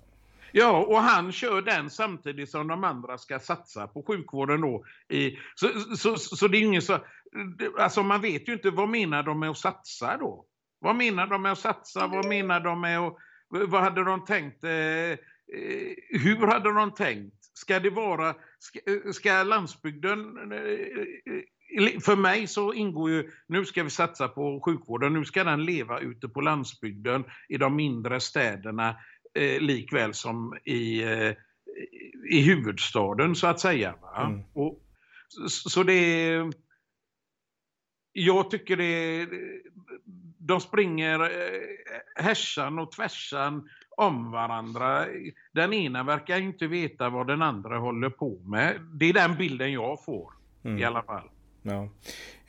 Ja, 0.58 0.86
och 0.86 0.98
han 0.98 1.32
kör 1.32 1.62
den 1.62 1.90
samtidigt 1.90 2.50
som 2.50 2.68
de 2.68 2.84
andra 2.84 3.18
ska 3.18 3.40
satsa 3.40 3.88
på 3.88 4.04
sjukvården 4.08 4.62
då. 4.62 4.86
I, 5.10 5.38
så, 5.56 5.68
så, 5.98 6.16
så, 6.18 6.48
det 6.48 6.58
är 6.58 6.62
ingen 6.62 6.82
så... 6.82 7.00
Alltså 7.80 8.04
man 8.04 8.22
vet 8.22 8.50
ju 8.50 8.54
inte, 8.54 8.70
vad 8.70 8.90
menar 8.90 9.24
de 9.24 9.40
med 9.40 9.50
att 9.50 9.58
satsa 9.58 10.18
då? 10.18 10.46
Vad 10.80 10.96
menar 10.96 11.28
de 11.28 11.42
med 11.42 11.52
att 11.52 11.60
satsa? 11.60 12.08
Vad 12.08 12.26
menar 12.26 12.60
de 12.60 12.82
med 12.82 13.00
att... 13.00 13.16
Vad 13.50 13.82
hade 13.82 14.04
de 14.04 14.26
tänkt? 14.26 14.64
Eh, 14.64 14.72
eh 14.72 15.18
hur 16.10 16.48
hade 16.48 16.74
de 16.74 16.94
tänkt? 16.94 17.36
Ska 17.54 17.80
det 17.80 17.90
vara... 17.90 18.36
Ska, 18.60 18.80
ska 19.14 19.44
landsbygden... 19.44 20.52
Eh, 20.52 20.60
eh, 20.60 21.44
för 22.06 22.16
mig 22.16 22.48
så 22.48 22.74
ingår 22.74 23.10
ju, 23.10 23.32
nu 23.48 23.66
ska 23.66 23.84
vi 23.84 23.90
satsa 23.90 24.28
på 24.28 24.62
sjukvården, 24.66 25.14
nu 25.14 25.26
ska 25.26 25.44
den 25.44 25.66
leva 25.66 26.00
ute 26.00 26.28
på 26.28 26.42
landsbygden 26.42 27.24
i 27.50 27.58
de 27.58 27.76
mindre 27.76 28.20
städerna 28.20 28.96
eh, 29.38 29.62
likväl 29.62 30.14
som 30.14 30.58
i, 30.66 31.04
eh, 31.04 31.34
i 32.30 32.42
huvudstaden 32.42 33.36
så 33.36 33.48
att 33.48 33.60
säga. 33.60 33.96
Mm. 34.18 34.44
Och, 34.54 34.80
så, 35.28 35.70
så 35.70 35.84
det 35.84 36.44
jag 38.14 38.52
tycker 38.52 38.78
det 38.78 39.28
de 40.38 40.60
springer 40.62 41.22
eh, 41.22 42.24
härsan 42.24 42.80
och 42.80 42.92
tvärsan 42.92 43.70
om 43.98 44.32
varandra. 44.32 45.06
Den 45.52 45.74
ena 45.74 46.04
verkar 46.04 46.40
inte 46.40 46.68
veta 46.68 47.10
vad 47.10 47.28
den 47.28 47.42
andra 47.42 47.78
håller 47.78 48.10
på 48.10 48.40
med. 48.40 48.76
Det 48.94 49.06
är 49.06 49.14
den 49.14 49.36
bilden 49.36 49.72
jag 49.72 50.06
får 50.06 50.34
mm. 50.64 50.78
i 50.78 50.84
alla 50.84 51.04
fall. 51.04 51.30
Ja. 51.62 51.90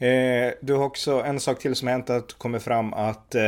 Eh, 0.07 0.53
du 0.61 0.75
har 0.75 0.85
också 0.85 1.23
en 1.23 1.41
sak 1.41 1.59
till 1.59 1.75
som 1.75 1.89
hänt 1.89 2.11
att 2.11 2.33
kommer 2.33 2.59
fram 2.59 2.93
att 2.93 3.35
eh, 3.35 3.43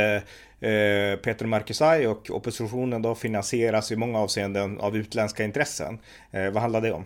eh, 0.61 1.19
Peter 1.19 1.45
Markisaj 1.45 2.07
och 2.07 2.29
oppositionen 2.29 3.01
då 3.01 3.15
finansieras 3.15 3.91
i 3.91 3.95
många 3.95 4.19
avseenden 4.19 4.79
av 4.79 4.97
utländska 4.97 5.43
intressen. 5.43 5.99
Eh, 6.31 6.51
vad 6.51 6.61
handlar 6.61 6.81
det 6.81 6.91
om? 6.91 7.05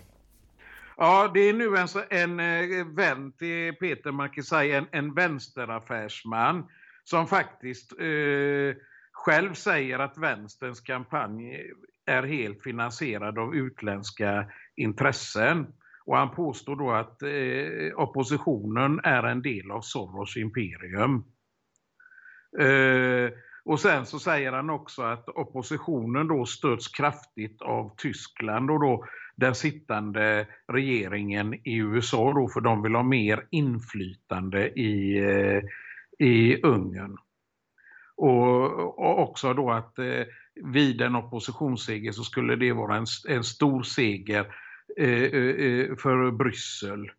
Ja, 0.98 1.32
det 1.34 1.40
är 1.40 1.54
nu 1.54 1.78
en, 1.78 1.88
en 2.10 2.40
eh, 2.40 2.86
vän 2.86 3.32
till 3.32 3.74
Peter 3.74 4.12
Markisaj, 4.12 4.72
en, 4.72 4.88
en 4.92 5.14
vänsteraffärsman 5.14 6.66
som 7.04 7.28
faktiskt 7.28 7.92
eh, 8.00 8.76
själv 9.12 9.54
säger 9.54 10.00
att 10.00 10.18
vänsterns 10.18 10.82
kampanj 10.82 11.72
är 12.06 12.24
helt 12.24 12.64
finansierad 12.64 13.40
av 13.40 13.56
utländska 13.56 14.46
intressen. 14.76 15.68
Och 16.06 16.18
han 16.18 16.36
påstår 16.36 16.76
då 16.76 16.92
att 16.92 17.22
eh, 17.22 18.00
oppositionen 18.00 19.00
är 19.04 19.24
en 19.24 19.42
del 19.42 19.72
av 19.72 19.82
Soros 19.82 20.38
imperium. 20.38 21.24
Eh, 22.60 23.32
och 23.66 23.80
sen 23.80 24.06
så 24.06 24.20
säger 24.20 24.52
han 24.52 24.70
också 24.70 25.02
att 25.02 25.30
oppositionen 25.30 26.28
då 26.28 26.46
stöds 26.46 26.88
kraftigt 26.88 27.62
av 27.62 27.96
Tyskland 27.98 28.72
och 28.72 28.80
då 28.80 29.06
den 29.36 29.56
sittande 29.56 30.48
regeringen 30.68 31.54
i 31.54 31.78
USA 31.78 32.34
då 32.34 32.48
för 32.48 32.62
de 32.62 32.82
vill 32.82 32.96
ha 32.96 33.04
mer 33.04 33.48
inflytande 33.52 34.70
i, 34.70 35.18
eh, 35.18 35.64
i 36.28 36.62
Ungern. 36.62 37.18
Och, 38.18 39.00
och 39.00 39.20
också 39.20 39.54
då 39.54 39.72
att 39.72 40.00
eh, 40.00 40.24
vid 40.64 41.02
en 41.02 41.16
oppositionsseger 41.16 42.12
så 42.12 42.24
skulle 42.24 42.56
det 42.56 42.72
vara 42.72 42.96
en, 42.96 43.06
en 43.28 43.44
stor 43.44 43.84
seger 43.84 44.56
eh, 44.98 45.24
eh, 45.24 45.96
för 45.96 46.32
Bryssel. 46.32 47.12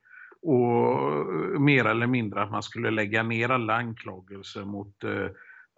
Och 0.43 1.13
eh, 1.13 1.59
mer 1.61 1.85
eller 1.85 2.07
mindre 2.07 2.43
att 2.43 2.51
man 2.51 2.63
skulle 2.63 2.91
lägga 2.91 3.23
ner 3.23 3.49
alla 3.49 3.75
anklagelser 3.75 4.65
mot 4.65 5.05
eh, 5.05 5.27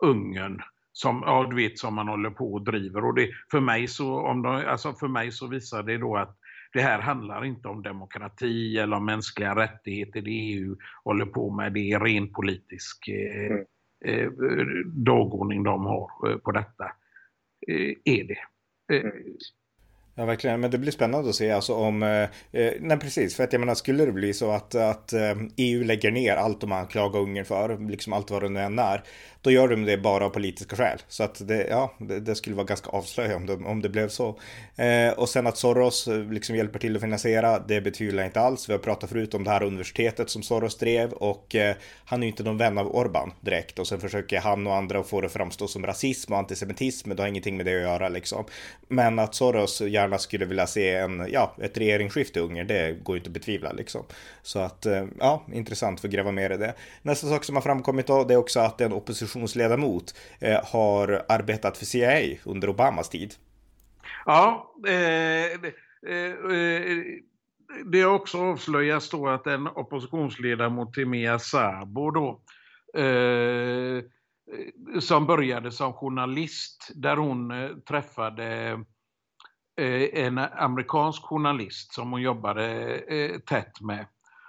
Ungern 0.02 0.62
som, 0.98 1.22
ja, 1.26 1.46
du 1.50 1.56
vet, 1.56 1.78
som 1.78 1.94
man 1.94 2.08
håller 2.08 2.30
på 2.30 2.52
och 2.52 2.64
driver. 2.64 3.04
Och 3.04 3.14
det, 3.14 3.30
för, 3.50 3.60
mig 3.60 3.88
så, 3.88 4.20
om 4.20 4.42
de, 4.42 4.64
alltså 4.66 4.92
för 4.92 5.08
mig 5.08 5.32
så 5.32 5.46
visar 5.46 5.82
det 5.82 5.98
då 5.98 6.16
att 6.16 6.36
det 6.72 6.80
här 6.80 6.98
handlar 6.98 7.44
inte 7.44 7.68
om 7.68 7.82
demokrati 7.82 8.78
eller 8.78 8.96
om 8.96 9.04
mänskliga 9.04 9.54
rättigheter. 9.54 10.20
Det 10.20 10.30
EU 10.30 10.76
håller 11.04 11.26
på 11.26 11.50
med, 11.50 11.72
det 11.72 11.92
är 11.92 12.00
ren 12.00 12.32
politisk 12.32 13.08
eh, 13.08 13.50
mm. 13.50 13.64
eh, 14.04 14.66
dagordning 14.86 15.62
de 15.62 15.86
har 15.86 16.30
eh, 16.30 16.38
på 16.38 16.52
detta. 16.52 16.84
Eh, 17.68 17.94
är 18.04 18.24
det. 18.24 18.38
Eh, 18.94 19.04
mm. 19.04 19.12
Ja, 20.18 20.25
verkligen. 20.25 20.60
Men 20.60 20.70
det 20.70 20.78
blir 20.78 20.92
spännande 20.92 21.30
att 21.30 21.34
se 21.34 21.50
alltså 21.50 21.75
om, 21.75 22.02
eh, 22.02 22.22
eh, 22.52 22.72
nej 22.80 22.98
precis, 22.98 23.37
för 23.37 23.44
att 23.44 23.52
jag 23.52 23.60
menar 23.60 23.75
skulle 23.75 24.04
det 24.04 24.12
bli 24.12 24.34
så 24.34 24.50
att, 24.50 24.75
att 24.75 25.12
eh, 25.12 25.37
EU 25.56 25.84
lägger 25.84 26.10
ner 26.10 26.37
allt 26.37 26.60
de 26.60 26.72
anklagar 26.72 27.20
Ungern 27.20 27.44
för, 27.44 27.88
liksom 27.90 28.12
allt 28.12 28.30
vad 28.30 28.42
det 28.42 28.48
nu 28.48 28.60
än 28.60 28.78
är, 28.78 29.02
då 29.42 29.50
gör 29.50 29.68
de 29.68 29.84
det 29.84 29.96
bara 29.96 30.25
av 30.25 30.30
politiska 30.30 30.76
skäl. 30.76 30.98
Så 31.08 31.22
att 31.22 31.48
det, 31.48 31.66
ja, 31.70 31.94
det, 31.98 32.20
det 32.20 32.34
skulle 32.34 32.56
vara 32.56 32.66
ganska 32.66 32.90
avslöjande 32.90 33.52
om 33.52 33.62
det, 33.62 33.68
om 33.68 33.82
det 33.82 33.88
blev 33.88 34.08
så. 34.08 34.38
Eh, 34.76 35.12
och 35.16 35.28
sen 35.28 35.46
att 35.46 35.56
Soros 35.56 36.08
eh, 36.08 36.32
liksom 36.32 36.56
hjälper 36.56 36.78
till 36.78 36.96
att 36.96 37.02
finansiera, 37.02 37.58
det 37.58 37.80
betvivlar 37.80 38.22
jag 38.22 38.28
inte 38.28 38.40
alls. 38.40 38.68
Vi 38.68 38.72
har 38.72 38.78
pratat 38.78 39.10
förut 39.10 39.34
om 39.34 39.44
det 39.44 39.50
här 39.50 39.62
universitetet 39.62 40.30
som 40.30 40.42
Soros 40.42 40.78
drev 40.78 41.12
och 41.12 41.54
eh, 41.54 41.76
han 42.04 42.22
är 42.22 42.26
ju 42.26 42.30
inte 42.30 42.42
någon 42.42 42.58
vän 42.58 42.78
av 42.78 42.96
Orban 42.96 43.32
direkt 43.40 43.78
och 43.78 43.87
sen 43.87 44.00
försöker 44.00 44.40
han 44.40 44.66
och 44.66 44.75
andra 44.75 45.02
få 45.02 45.20
det 45.20 45.26
att 45.26 45.32
framstå 45.32 45.68
som 45.68 45.87
rasism 45.87 46.32
och 46.32 46.38
antisemitism, 46.38 47.08
men 47.08 47.16
det 47.16 47.22
har 47.22 47.28
ingenting 47.28 47.56
med 47.56 47.66
det 47.66 47.76
att 47.76 47.82
göra 47.82 48.08
liksom. 48.08 48.44
Men 48.88 49.18
att 49.18 49.34
Soros 49.34 49.80
gärna 49.80 50.07
skulle 50.16 50.44
vilja 50.44 50.66
se 50.66 50.94
en, 50.94 51.26
ja, 51.30 51.54
ett 51.58 51.78
regeringsskifte 51.78 52.38
i 52.38 52.42
Ungern, 52.42 52.66
det 52.66 53.04
går 53.04 53.16
ju 53.16 53.18
inte 53.18 53.28
att 53.28 53.34
betvivla 53.34 53.72
liksom. 53.72 54.04
Så 54.42 54.58
att, 54.58 54.86
eh, 54.86 55.06
ja, 55.18 55.46
intressant 55.52 56.00
för 56.00 56.08
att 56.08 56.14
gräva 56.14 56.32
mer 56.32 56.50
i 56.50 56.56
det. 56.56 56.74
Nästa 57.02 57.26
sak 57.26 57.44
som 57.44 57.56
har 57.56 57.62
framkommit 57.62 58.06
då, 58.06 58.24
det 58.24 58.34
är 58.34 58.38
också 58.38 58.60
att 58.60 58.80
en 58.80 58.92
oppositionsledamot 58.92 60.14
eh, 60.40 60.64
har 60.64 61.24
arbetat 61.28 61.76
för 61.76 61.84
CIA 61.84 62.36
under 62.44 62.68
Obamas 62.68 63.08
tid. 63.08 63.34
Ja, 64.26 64.74
eh, 64.86 64.94
eh, 64.94 66.32
eh, 66.52 66.98
det 67.84 68.02
har 68.02 68.14
också 68.14 68.38
avslöjats 68.38 69.10
då 69.10 69.28
att 69.28 69.46
en 69.46 69.66
oppositionsledamot, 69.66 70.94
Timea 70.94 71.38
Sabo 71.38 72.10
då, 72.10 72.40
eh, 72.94 73.04
eh 73.04 74.02
som 75.00 75.26
började 75.26 75.70
som 75.70 75.92
journalist 75.92 76.90
där 76.94 77.16
hon 77.16 77.50
eh, 77.50 77.70
träffade 77.88 78.68
eh, 78.68 78.78
Eh, 79.78 80.25
en 80.25 80.38
amerikansk 80.38 81.23
journalist 81.23 81.92
som 81.92 82.12
hon 82.12 82.23
jobbade 82.23 82.94
eh, 82.99 83.38
tätt 83.38 83.80
med. 83.80 84.06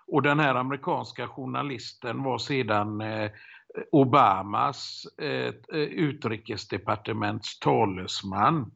Och 0.08 0.22
den 0.22 0.40
här 0.40 0.56
amerikanska 0.56 1.28
journalisten 1.28 2.24
var 2.24 2.38
sedan 2.38 3.02
eh, 3.02 3.32
Obamas 3.92 5.08
utrikesdepartements 5.72 7.60
talesman. 7.60 8.72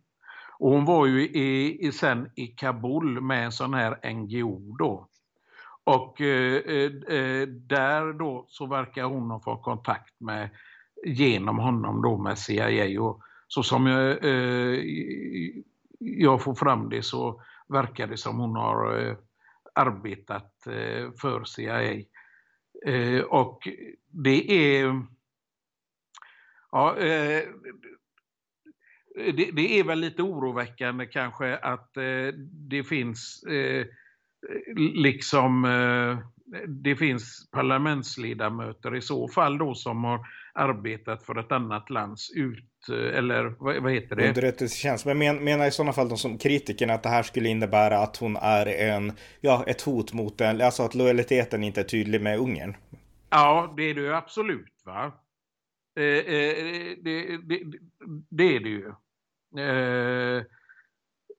Och 0.59 0.71
hon 0.71 0.85
var 0.85 1.05
ju 1.05 1.21
i, 1.27 1.77
i, 1.87 1.91
sen 1.91 2.29
i 2.35 2.47
Kabul 2.47 3.21
med 3.21 3.45
en 3.45 3.51
sån 3.51 3.73
här 3.73 4.13
NGO 4.13 4.75
då. 4.77 5.07
Och 5.83 6.21
eh, 6.21 6.55
eh, 7.07 7.47
där 7.47 8.13
då 8.13 8.45
så 8.47 8.65
verkar 8.65 9.03
hon 9.03 9.31
ha 9.31 9.39
fått 9.39 9.63
kontakt 9.63 10.19
med 10.19 10.49
genom 11.05 11.59
honom 11.59 12.01
då 12.01 12.17
med 12.17 12.37
CIA. 12.37 13.01
Och 13.01 13.21
så 13.47 13.63
som 13.63 13.87
jag, 13.87 14.25
eh, 14.25 14.79
jag 16.03 16.43
får 16.43 16.55
fram 16.55 16.89
det 16.89 17.03
så 17.03 17.41
verkar 17.67 18.07
det 18.07 18.17
som 18.17 18.39
hon 18.39 18.55
har 18.55 18.99
eh, 18.99 19.15
arbetat 19.75 20.67
eh, 20.67 21.11
för 21.21 21.43
CIA. 21.43 22.03
Eh, 22.85 23.21
och 23.21 23.67
det 24.07 24.51
är... 24.51 25.01
Ja, 26.71 26.97
eh, 26.97 27.43
det, 29.15 29.51
det, 29.51 29.79
är 29.79 29.83
väl 29.83 29.99
lite 29.99 30.23
oroväckande 30.23 31.05
kanske 31.05 31.57
att 31.57 31.97
eh, 31.97 32.27
det 32.69 32.83
finns 32.83 33.43
eh, 33.43 33.85
liksom 34.75 35.65
eh, 35.65 36.17
det 36.67 36.95
finns 36.95 37.49
parlamentsledamöter 37.51 38.95
i 38.95 39.01
så 39.01 39.27
fall 39.27 39.57
då 39.57 39.75
som 39.75 40.03
har 40.03 40.19
arbetat 40.53 41.23
för 41.23 41.39
ett 41.39 41.51
annat 41.51 41.89
lands 41.89 42.31
ut 42.35 42.89
eller 42.89 43.55
vad, 43.81 43.91
heter 43.91 44.15
det? 44.15 44.27
Underrättelsetjänst. 44.27 45.05
Men 45.05 45.17
men, 45.17 45.43
menar 45.43 45.67
i 45.67 45.71
sådana 45.71 45.93
fall 45.93 46.09
de 46.09 46.17
som 46.17 46.37
kritikerna 46.37 46.93
att 46.93 47.03
det 47.03 47.09
här 47.09 47.23
skulle 47.23 47.49
innebära 47.49 47.97
att 47.97 48.17
hon 48.17 48.35
är 48.35 48.65
en, 48.65 49.11
ja, 49.41 49.63
ett 49.67 49.81
hot 49.81 50.13
mot 50.13 50.37
den, 50.37 50.61
alltså 50.61 50.83
att 50.83 50.95
lojaliteten 50.95 51.63
inte 51.63 51.81
är 51.81 51.85
tydlig 51.85 52.21
med 52.21 52.39
Ungern? 52.39 52.75
Ja, 53.29 53.73
det 53.77 53.83
är 53.83 53.93
det 53.93 54.01
ju 54.01 54.13
absolut 54.13 54.81
va. 54.85 55.11
Eh, 55.95 56.03
eh, 56.03 56.97
det, 57.03 57.37
det, 57.37 57.63
det, 58.29 58.55
är 58.55 58.59
det 58.59 58.69
ju. 58.69 58.87
Eh, 59.57 60.43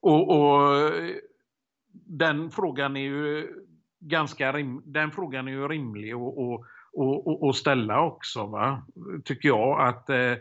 och, 0.01 0.29
och, 0.29 0.93
den 2.07 2.51
frågan 2.51 2.97
är 2.97 3.01
ju 3.01 3.49
ganska 4.01 4.53
rim, 4.53 4.83
den 4.85 5.11
frågan 5.11 5.49
är 5.49 5.53
ju 5.53 5.69
rimlig 5.69 6.17
att 7.49 7.57
ställa 7.57 8.01
också 8.01 8.47
va. 8.47 8.87
Tycker 9.25 9.49
jag 9.49 9.89
att 9.89 10.11
eh, 10.11 10.35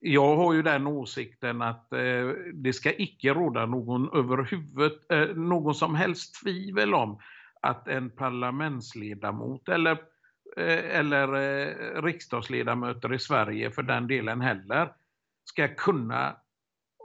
jag 0.00 0.36
har 0.36 0.52
ju 0.52 0.62
den 0.62 0.86
åsikten 0.86 1.62
att 1.62 1.92
eh, 1.92 2.28
det 2.54 2.72
ska 2.72 2.92
icke 2.94 3.34
råda 3.34 3.66
någon 3.66 4.18
överhuvud, 4.18 4.92
eh, 5.08 5.36
någon 5.36 5.74
som 5.74 5.94
helst 5.94 6.42
tvivel 6.42 6.94
om 6.94 7.20
att 7.62 7.88
en 7.88 8.10
parlamentsledamot 8.10 9.68
eller 9.68 9.98
Eh, 10.56 10.98
eller 10.98 11.34
eh, 11.34 12.02
riksdagsledamöter 12.02 13.14
i 13.14 13.18
Sverige 13.18 13.70
för 13.70 13.82
den 13.82 14.06
delen 14.06 14.40
heller, 14.40 14.92
ska 15.44 15.68
kunna 15.68 16.36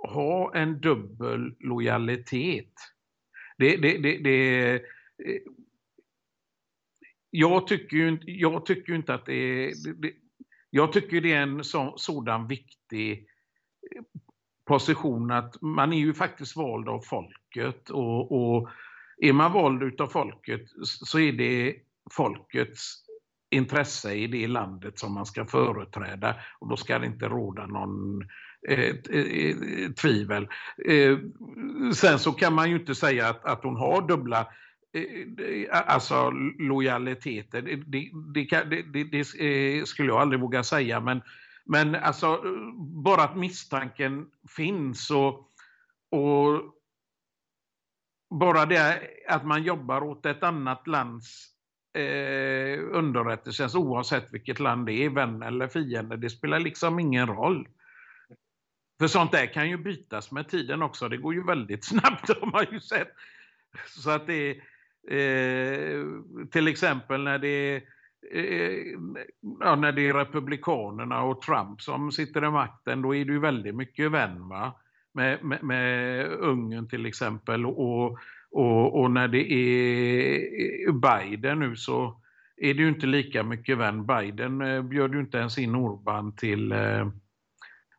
ha 0.07 0.55
en 0.55 0.81
dubbel 0.81 1.55
lojalitet. 1.59 2.73
Det, 3.57 3.77
det, 3.77 3.97
det, 3.97 4.17
det 4.17 4.73
eh, 4.73 4.81
jag, 7.39 7.67
tycker 7.67 7.97
ju, 7.97 8.19
jag 8.25 8.65
tycker 8.65 8.93
inte 8.93 9.13
att 9.13 9.25
det 9.25 9.33
är... 9.33 9.93
Det, 10.01 10.11
jag 10.69 10.93
tycker 10.93 11.21
det 11.21 11.33
är 11.33 11.41
en 11.41 11.63
så, 11.63 11.93
sådan 11.97 12.47
viktig 12.47 13.11
eh, 13.11 14.03
position 14.67 15.31
att 15.31 15.61
man 15.61 15.93
är 15.93 15.97
ju 15.97 16.13
faktiskt 16.13 16.55
vald 16.55 16.89
av 16.89 16.99
folket 16.99 17.89
och, 17.89 18.31
och 18.31 18.69
är 19.17 19.33
man 19.33 19.53
vald 19.53 20.01
av 20.01 20.07
folket 20.07 20.61
så 20.83 21.19
är 21.19 21.31
det 21.31 21.75
folkets 22.11 23.05
intresse 23.51 24.13
i 24.13 24.27
det 24.27 24.47
landet 24.47 24.99
som 24.99 25.13
man 25.13 25.25
ska 25.25 25.45
företräda 25.45 26.35
och 26.59 26.67
då 26.67 26.77
ska 26.77 26.99
det 26.99 27.05
inte 27.05 27.25
råda 27.27 27.65
någon 27.65 28.21
eh, 28.67 28.79
eh, 28.79 29.19
eh 29.19 29.91
tvivel. 29.91 30.47
Eh, 30.85 31.17
sen 31.93 32.19
så 32.19 32.31
kan 32.31 32.53
man 32.53 32.69
ju 32.69 32.75
inte 32.75 32.95
säga 32.95 33.29
att, 33.29 33.45
att 33.45 33.63
hon 33.63 33.75
har 33.75 34.07
dubbla 34.07 34.47
Eh, 34.95 35.45
eh, 35.45 35.67
alltså 35.71 36.29
lojaliteter. 36.59 37.61
Det, 37.61 37.75
det, 37.75 38.63
det, 38.63 39.03
det, 39.03 39.19
eh, 39.19 39.83
skulle 39.83 40.09
jag 40.09 40.21
aldrig 40.21 40.41
våga 40.41 40.63
säga 40.63 40.99
men, 40.99 41.21
men 41.65 41.95
alltså 41.95 42.41
bara 42.77 43.23
att 43.23 43.37
misstanken 43.37 44.27
finns 44.55 45.11
och, 45.11 45.51
och 46.11 46.61
bara 48.29 48.65
det 48.65 49.01
att 49.27 49.45
man 49.45 49.63
jobbar 49.63 50.03
åt 50.03 50.25
ett 50.25 50.43
annat 50.43 50.87
lands 50.87 51.47
eh, 51.97 52.79
underrättelsetjänst 52.91 53.75
oavsett 53.75 54.33
vilket 54.33 54.59
land 54.59 54.85
det 54.85 54.93
är, 54.93 55.09
vän 55.09 55.41
eller 55.41 55.67
fiende, 55.67 56.17
det 56.17 56.29
spelar 56.29 56.59
liksom 56.59 56.99
ingen 56.99 57.27
roll. 57.27 57.67
För 58.99 59.07
sånt 59.07 59.31
där 59.31 59.53
kan 59.53 59.69
ju 59.69 59.77
bytas 59.77 60.31
med 60.31 60.49
tiden 60.49 60.81
också, 60.81 61.09
det 61.09 61.17
går 61.17 61.33
ju 61.33 61.43
väldigt 61.43 61.85
snabbt 61.89 62.29
har 62.29 62.51
man 62.51 62.65
ju 62.71 62.79
sett. 62.79 63.11
Så 63.87 64.09
att 64.09 64.27
det 64.27 64.61
eh, 65.07 66.05
till 66.51 66.67
exempel 66.67 67.23
när 67.23 67.39
det 67.39 67.47
är 67.47 67.81
eh, 68.31 68.97
ja, 69.59 69.75
när 69.75 69.91
det 69.91 70.07
är 70.07 70.13
Republikanerna 70.13 71.23
och 71.23 71.41
Trump 71.41 71.81
som 71.81 72.11
sitter 72.11 72.45
i 72.45 72.49
makten, 72.49 73.01
då 73.01 73.15
är 73.15 73.25
det 73.25 73.31
ju 73.31 73.39
väldigt 73.39 73.75
mycket 73.75 74.11
vän 74.11 74.47
va? 74.47 74.73
Med, 75.13 75.43
med, 75.43 75.63
med 75.63 76.27
Ungern 76.27 76.89
till 76.89 77.05
exempel 77.05 77.65
och 77.65 78.19
och, 78.55 79.01
och, 79.01 79.11
när 79.11 79.27
det 79.27 79.51
är 79.51 80.91
Biden 80.91 81.59
nu 81.59 81.75
så 81.75 82.21
är 82.57 82.73
det 82.73 82.81
ju 82.81 82.89
inte 82.89 83.07
lika 83.07 83.43
mycket 83.43 83.77
vän. 83.77 84.05
Biden 84.05 84.61
eh, 84.61 84.81
bjöd 84.81 85.13
ju 85.13 85.19
inte 85.19 85.37
ens 85.37 85.57
in 85.57 85.75
Orban 85.75 86.35
till, 86.35 86.71
eh, 86.71 87.07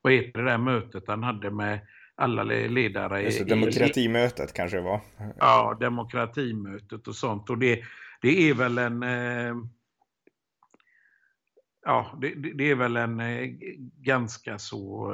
vad 0.02 0.12
heter 0.12 0.42
det 0.42 0.50
där 0.50 0.58
mötet 0.58 1.04
han 1.06 1.22
hade 1.22 1.50
med 1.50 1.80
alla 2.16 2.42
ledare. 2.42 3.22
Just 3.22 3.38
det, 3.38 3.44
demokratimötet 3.44 4.52
kanske 4.52 4.76
det 4.76 4.82
var. 4.82 5.00
Ja, 5.38 5.76
demokratimötet 5.80 7.08
och 7.08 7.16
sånt. 7.16 7.50
Och 7.50 7.58
det, 7.58 7.82
det 8.22 8.50
är 8.50 8.54
väl 8.54 8.78
en... 8.78 9.02
Eh, 9.02 9.54
ja, 11.84 12.18
det, 12.20 12.34
det, 12.54 12.70
är 12.70 12.74
väl 12.74 12.96
en 12.96 13.20
ganska 14.02 14.58
så 14.58 15.12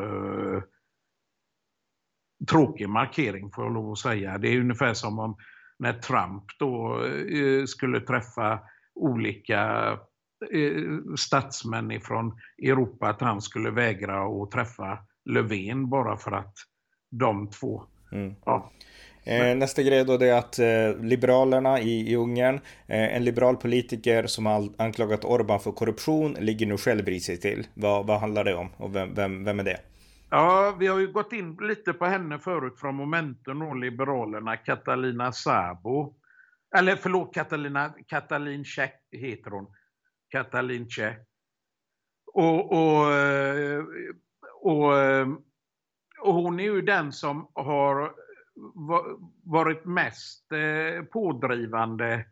tråkig 2.50 2.88
markering 2.88 3.50
får 3.50 3.64
jag 3.64 3.74
lov 3.74 3.92
att 3.92 3.98
säga. 3.98 4.38
Det 4.38 4.48
är 4.48 4.60
ungefär 4.60 4.94
som 4.94 5.18
om 5.18 5.36
när 5.78 5.92
Trump 5.92 6.44
då 6.58 7.04
eh, 7.04 7.64
skulle 7.64 8.00
träffa 8.00 8.60
olika 8.94 9.90
eh, 10.52 11.14
statsmän 11.16 12.00
från 12.00 12.38
Europa 12.62 13.08
att 13.08 13.20
han 13.20 13.42
skulle 13.42 13.70
vägra 13.70 14.24
att 14.24 14.50
träffa 14.50 14.98
Löfven 15.24 15.88
bara 15.90 16.16
för 16.16 16.32
att 16.32 16.54
de 17.12 17.50
två 17.50 17.82
mm. 18.12 18.34
ja, 18.44 18.70
Eh, 19.24 19.56
nästa 19.56 19.82
grej 19.82 20.04
då 20.04 20.16
det 20.16 20.28
är 20.28 20.38
att 20.38 20.58
eh, 20.58 21.04
Liberalerna 21.04 21.80
i, 21.80 22.12
i 22.12 22.16
Ungern, 22.16 22.54
eh, 22.86 23.16
en 23.16 23.24
liberal 23.24 23.56
politiker 23.56 24.26
som 24.26 24.46
har 24.46 24.68
anklagat 24.78 25.24
Orban 25.24 25.60
för 25.60 25.72
korruption, 25.72 26.32
ligger 26.32 26.66
nu 26.66 26.76
själv 26.76 27.06
risigt 27.06 27.42
till. 27.42 27.66
Vad, 27.74 28.06
vad 28.06 28.20
handlar 28.20 28.44
det 28.44 28.54
om 28.54 28.68
och 28.76 28.96
vem, 28.96 29.14
vem, 29.14 29.44
vem 29.44 29.60
är 29.60 29.64
det? 29.64 29.80
Ja, 30.30 30.76
vi 30.80 30.86
har 30.86 30.98
ju 30.98 31.12
gått 31.12 31.32
in 31.32 31.56
lite 31.60 31.92
på 31.92 32.04
henne 32.06 32.38
förut 32.38 32.74
från 32.78 32.94
Momentum 32.94 33.62
och 33.62 33.76
Liberalerna, 33.76 34.56
Catalina 34.56 35.32
Sabo. 35.32 36.14
Eller 36.76 36.96
förlåt, 36.96 37.34
Catalina, 37.34 37.94
Katalin 38.06 38.64
Czech 38.64 38.92
heter 39.10 39.50
hon. 39.50 39.66
Katalin 40.28 40.88
Czech. 40.88 41.16
Och, 42.34 42.72
och, 42.72 43.12
eh, 43.12 43.84
och, 44.62 44.98
eh, 44.98 45.26
och 46.22 46.34
hon 46.34 46.60
är 46.60 46.64
ju 46.64 46.82
den 46.82 47.12
som 47.12 47.48
har 47.54 48.12
varit 49.44 49.84
mest 49.84 50.52
eh, 50.52 51.04
pådrivande 51.04 52.24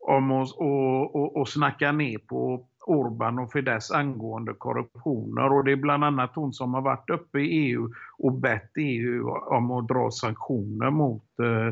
om 0.00 0.32
att 0.32 0.52
och, 0.52 1.16
och, 1.16 1.36
och 1.36 1.48
snacka 1.48 1.92
ner 1.92 2.18
på 2.18 2.68
Orban 2.86 3.38
och 3.38 3.52
Fidesz 3.52 3.90
angående 3.90 4.54
korruptioner. 4.54 5.52
Och 5.52 5.64
det 5.64 5.72
är 5.72 5.76
bland 5.76 6.04
annat 6.04 6.34
hon 6.34 6.52
som 6.52 6.74
har 6.74 6.82
varit 6.82 7.10
uppe 7.10 7.40
i 7.40 7.48
EU 7.48 7.90
och 8.18 8.32
bett 8.32 8.70
EU 8.76 9.30
om 9.30 9.70
att 9.70 9.88
dra 9.88 10.10
sanktioner 10.10 10.90
mot 10.90 11.24
eh, 11.42 11.66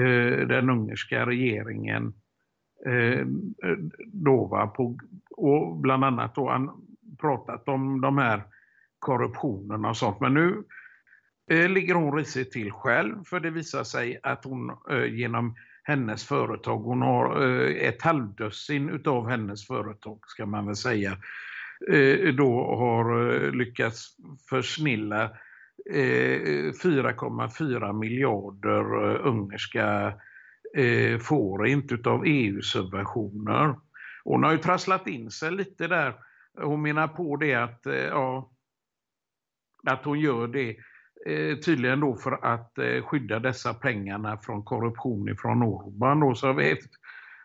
eh, 0.00 0.46
den 0.46 0.70
ungerska 0.70 1.26
regeringen 1.26 2.14
eh, 2.86 3.26
då 4.06 4.44
va, 4.44 4.66
på, 4.66 4.96
och 5.30 5.76
bland 5.76 6.04
annat 6.04 6.34
då 6.34 6.50
han 6.50 6.70
pratat 7.20 7.68
om 7.68 8.00
de 8.00 8.18
här 8.18 8.42
korruptionerna 8.98 9.88
och 9.88 9.96
sånt. 9.96 10.20
Men 10.20 10.34
nu 10.34 10.48
eh, 10.48 10.64
Eh, 11.50 11.68
ligger 11.68 11.94
hon 11.94 12.16
risigt 12.16 12.52
till 12.52 12.72
själv 12.72 13.24
för 13.24 13.40
det 13.40 13.50
visar 13.50 13.84
sig 13.84 14.20
att 14.22 14.44
hon 14.44 14.70
eh, 14.90 15.04
genom 15.04 15.56
hennes 15.82 16.24
företag. 16.24 16.78
Hon 16.78 17.02
har 17.02 17.42
eh, 17.42 17.88
ett 17.88 18.02
halvdussin 18.02 18.88
utav 18.88 19.28
hennes 19.28 19.66
företag 19.66 20.18
ska 20.26 20.46
man 20.46 20.66
väl 20.66 20.76
säga. 20.76 21.16
Då 22.36 22.76
har 22.76 23.52
lyckats 23.52 24.16
försnilla 24.50 25.30
4,4 25.90 27.92
miljarder 27.92 29.16
ungerska 29.16 30.14
forint 31.20 31.92
utav 31.92 32.22
EU-subventioner. 32.26 33.74
Hon 34.24 34.42
har 34.42 34.52
ju 34.52 34.58
trasslat 34.58 35.08
in 35.08 35.30
sig 35.30 35.52
lite 35.52 35.86
där. 35.86 36.14
Hon 36.60 36.82
menar 36.82 37.08
på 37.08 37.36
det 37.36 37.54
att, 37.54 37.80
ja, 37.84 38.50
att 39.86 40.04
hon 40.04 40.20
gör 40.20 40.48
det 40.48 40.70
eh, 40.70 40.76
tydligen 41.64 42.00
då 42.00 42.16
för 42.16 42.44
att 42.44 42.78
eh, 42.78 43.02
skydda 43.02 43.38
dessa 43.38 43.74
pengarna 43.74 44.38
från 44.38 44.62
korruption 44.62 45.28
ifrån 45.28 45.62
Orban. 45.62 46.20
Då, 46.20 46.34
så 46.34 46.52
det, 46.52 46.78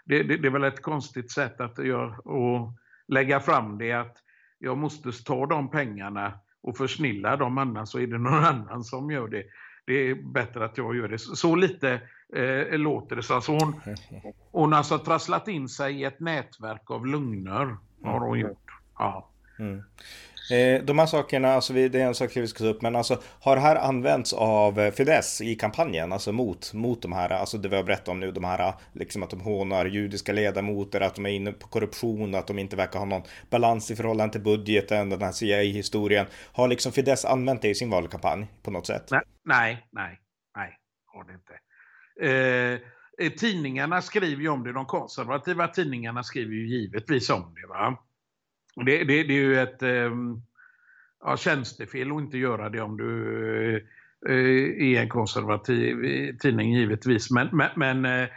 det, 0.05 0.23
det, 0.23 0.47
är 0.47 0.51
väl 0.51 0.63
ett 0.63 0.81
konstigt 0.81 1.31
sätt 1.31 1.61
att, 1.61 1.77
göra, 1.77 2.07
att 2.07 2.75
lägga 3.07 3.39
fram 3.39 3.77
det 3.77 3.91
att 3.91 4.17
jag 4.59 4.77
måste 4.77 5.11
ta 5.25 5.45
de 5.45 5.71
pengarna 5.71 6.33
och 6.63 6.77
försnilla 6.77 7.37
dem 7.37 7.57
annars 7.57 7.89
så 7.89 7.99
är 7.99 8.07
det 8.07 8.17
någon 8.17 8.43
annan 8.43 8.83
som 8.83 9.11
gör 9.11 9.27
det. 9.27 9.43
Det 9.85 9.93
är 9.93 10.15
bättre 10.15 10.65
att 10.65 10.77
jag 10.77 10.95
gör 10.95 11.07
det. 11.07 11.19
Så 11.19 11.55
lite 11.55 12.01
eh, 12.35 12.79
låter 12.79 13.15
det. 13.15 13.23
Så 13.23 13.33
alltså 13.33 13.51
hon, 13.51 13.81
hon 14.51 14.71
har 14.71 14.77
alltså 14.77 14.99
trasslat 14.99 15.47
in 15.47 15.69
sig 15.69 16.01
i 16.01 16.03
ett 16.03 16.19
nätverk 16.19 16.91
av 16.91 17.07
lugner. 17.07 17.77
Har 18.03 18.19
hon 18.19 18.39
gjort. 18.39 18.71
Ja. 18.97 19.29
Mm. 19.59 19.83
Eh, 20.49 20.83
de 20.83 20.99
här 20.99 21.05
sakerna, 21.05 21.53
alltså 21.53 21.73
det 21.73 21.95
är 21.95 21.95
en 21.95 22.15
sak 22.15 22.37
vi 22.37 22.47
ska 22.47 22.63
ta 22.63 22.69
upp, 22.69 22.81
men 22.81 22.95
alltså 22.95 23.21
har 23.41 23.55
det 23.55 23.61
här 23.61 23.75
använts 23.75 24.33
av 24.33 24.79
eh, 24.79 24.91
Fidesz 24.91 25.41
i 25.41 25.55
kampanjen, 25.55 26.13
alltså 26.13 26.31
mot, 26.31 26.73
mot 26.73 27.01
de 27.01 27.11
här, 27.11 27.29
alltså 27.29 27.57
det 27.57 27.69
vi 27.69 27.75
har 27.75 27.83
berättat 27.83 28.07
om 28.07 28.19
nu, 28.19 28.31
de 28.31 28.43
här, 28.43 28.73
liksom 28.93 29.23
att 29.23 29.29
de 29.29 29.41
hånar 29.41 29.85
judiska 29.85 30.33
ledamöter, 30.33 31.01
att 31.01 31.15
de 31.15 31.25
är 31.25 31.29
inne 31.29 31.51
på 31.51 31.67
korruption, 31.67 32.35
att 32.35 32.47
de 32.47 32.59
inte 32.59 32.75
verkar 32.75 32.99
ha 32.99 33.05
någon 33.05 33.23
balans 33.49 33.91
i 33.91 33.95
förhållande 33.95 34.31
till 34.31 34.41
budgeten, 34.41 35.09
den 35.09 35.21
här 35.21 35.31
CIA-historien. 35.31 36.25
Har 36.51 36.67
liksom 36.67 36.91
Fidesz 36.91 37.25
använt 37.25 37.61
det 37.61 37.69
i 37.69 37.75
sin 37.75 37.89
valkampanj 37.89 38.47
på 38.63 38.71
något 38.71 38.87
sätt? 38.87 39.07
Nej, 39.11 39.21
nej, 39.45 39.87
nej, 39.91 40.19
nej 40.55 40.77
har 41.13 41.23
det 41.23 41.33
inte. 41.33 41.53
Eh, 42.21 42.79
eh, 43.25 43.31
tidningarna 43.31 44.01
skriver 44.01 44.41
ju 44.41 44.49
om 44.49 44.63
det, 44.63 44.73
de 44.73 44.85
konservativa 44.85 45.67
tidningarna 45.67 46.23
skriver 46.23 46.53
ju 46.53 46.67
givetvis 46.67 47.29
om 47.29 47.53
det. 47.53 47.67
Va? 47.67 47.97
Det, 48.75 49.03
det, 49.03 49.23
det, 49.23 49.33
är 49.33 49.41
ju 49.41 49.59
ett 49.59 49.83
ehm, 49.83 50.41
ja, 51.23 51.37
tjänstefel 51.37 52.11
att 52.11 52.21
inte 52.21 52.37
göra 52.37 52.69
det 52.69 52.81
om 52.81 52.97
du 52.97 53.87
eh, 54.27 54.95
är 54.95 55.01
en 55.01 55.09
konservativ 55.09 55.95
tidning 56.41 56.73
givetvis. 56.73 57.31
Men, 57.31 57.49
men, 57.51 57.69
men 57.75 58.05
eh, 58.05 58.29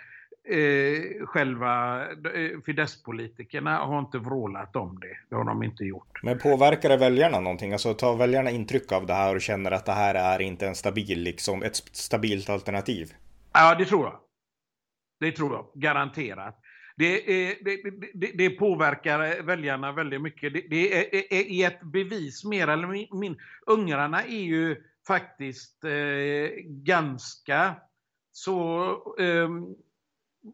eh 0.47 1.27
själva 1.27 2.03
eh, 2.03 2.61
Fidesz-politikerna 2.66 3.77
har 3.77 3.99
inte 3.99 4.18
vrålat 4.18 4.77
om 4.77 4.99
det. 5.01 5.16
Det 5.29 5.37
har 5.37 5.44
de 5.44 5.62
inte 5.62 5.85
gjort. 5.85 6.23
Men 6.23 6.38
påverkar 6.38 6.88
det 6.88 6.97
väljarna 6.97 7.40
någonting? 7.40 7.73
Alltså 7.73 7.94
tar 7.94 8.16
väljarna 8.16 8.51
intryck 8.51 8.92
av 8.92 9.07
det 9.07 9.14
här 9.14 9.35
och 9.35 9.42
känner 9.42 9.70
att 9.70 9.87
det 9.87 9.92
här 9.92 10.14
är 10.14 10.40
inte 10.42 10.66
en 10.66 10.75
stabil, 10.75 11.23
liksom, 11.23 11.62
ett 11.62 11.77
stabilt 11.77 12.51
alternativ? 12.51 13.12
Ja, 13.53 13.75
det 13.79 13.85
tror 13.85 14.05
jag. 14.05 14.18
Det 15.20 15.33
tror 15.33 15.53
jag, 15.53 15.66
garanterat. 15.75 16.61
Det, 16.96 17.48
är, 17.50 17.64
det, 17.64 17.90
det, 18.14 18.33
det, 18.35 18.50
påverkar 18.50 19.20
eh, 19.20 19.44
väljarna 19.44 19.92
väldigt 19.92 20.22
mycket. 20.22 20.52
Det, 20.52 21.00
är, 21.00 21.33
är, 21.35 21.66
ett 21.66 21.83
bevis 21.83 22.44
mer 22.44 22.68
eller 22.68 22.87
mindre. 23.20 23.42
Ungrarna 23.66 24.22
är 24.22 24.42
ju 24.42 24.76
faktiskt 25.07 25.85
eh, 25.85 26.64
ganska 26.66 27.74
så, 28.33 28.90
eh, 29.18 29.48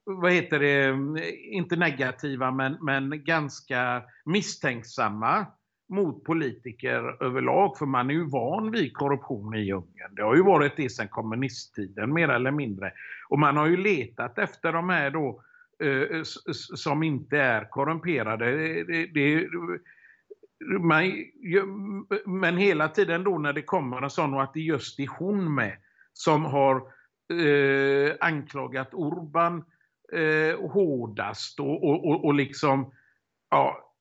vad 0.05 0.33
heter 0.33 0.59
det, 0.59 0.85
eh, 0.85 1.57
inte 1.57 1.77
negativa 1.77 2.51
men, 2.51 2.79
men 2.81 3.25
ganska 3.25 4.03
misstänksamma 4.25 5.47
mot 5.89 6.25
politiker 6.25 7.25
överlag, 7.25 7.79
för 7.79 7.87
man 7.87 8.11
är 8.11 8.15
ju 8.15 8.31
van 8.31 8.71
vid 8.71 8.97
korruption 8.97 9.55
i 9.55 9.73
Ungern. 9.73 10.15
Det 10.15 10.23
har 10.23 10.37
ju 10.37 10.43
varit 10.43 10.77
det 10.77 10.91
sedan 10.91 11.09
kommunisttiden 11.09 12.13
mer 12.13 12.29
eller 12.29 12.51
mindre. 12.51 12.93
Och 13.29 13.39
man 13.39 13.57
har 13.57 13.67
ju 13.67 13.77
letat 13.77 14.39
efter 14.39 14.73
de 14.73 14.89
här 14.89 15.11
då 15.11 15.43
Eh, 15.43 15.50
Eh, 15.81 16.23
som 16.53 17.03
inte 17.03 17.39
är 17.39 17.71
korrumperade. 17.71 18.53
Det, 18.85 19.07
det, 19.07 19.49
man, 20.81 21.13
men 22.27 22.57
hela 22.57 22.89
tiden 22.89 23.25
då 23.25 23.39
när 23.39 23.53
det 23.53 23.63
kommer 23.63 24.03
en 24.03 24.11
sån 24.11 24.35
och 24.35 24.43
att 24.43 24.55
det 24.55 24.61
just 24.61 25.01
är 25.01 25.07
hon 25.19 25.55
med 25.55 25.77
som 26.13 26.45
har 26.45 26.77
eh, 27.33 28.15
anklagat 28.21 28.95
Orban 28.95 29.65
eh, 30.13 30.71
hårdast 30.71 31.61
och, 31.61 31.85
och, 31.85 32.09
och, 32.09 32.25
och 32.25 32.35
liksom, 32.35 32.93
ja, 33.51 33.95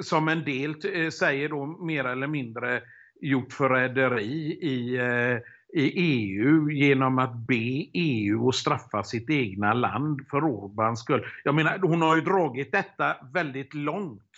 som 0.00 0.28
en 0.28 0.44
del 0.44 0.74
eh, 0.92 1.10
säger 1.10 1.48
då 1.48 1.66
mer 1.66 2.04
eller 2.04 2.26
mindre 2.26 2.82
gjort 3.20 3.52
förräderi 3.52 4.58
i, 4.62 4.96
eh, 4.96 5.38
i 5.72 5.92
EU 5.96 6.70
genom 6.70 7.18
att 7.18 7.34
be 7.34 7.86
EU 7.92 8.48
att 8.48 8.54
straffa 8.54 9.04
sitt 9.04 9.30
egna 9.30 9.74
land 9.74 10.26
för 10.30 10.44
Orbans 10.44 11.00
skull. 11.00 11.26
Jag 11.44 11.54
menar, 11.54 11.78
hon 11.78 12.02
har 12.02 12.16
ju 12.16 12.22
dragit 12.22 12.72
detta 12.72 13.16
väldigt 13.32 13.74
långt 13.74 14.30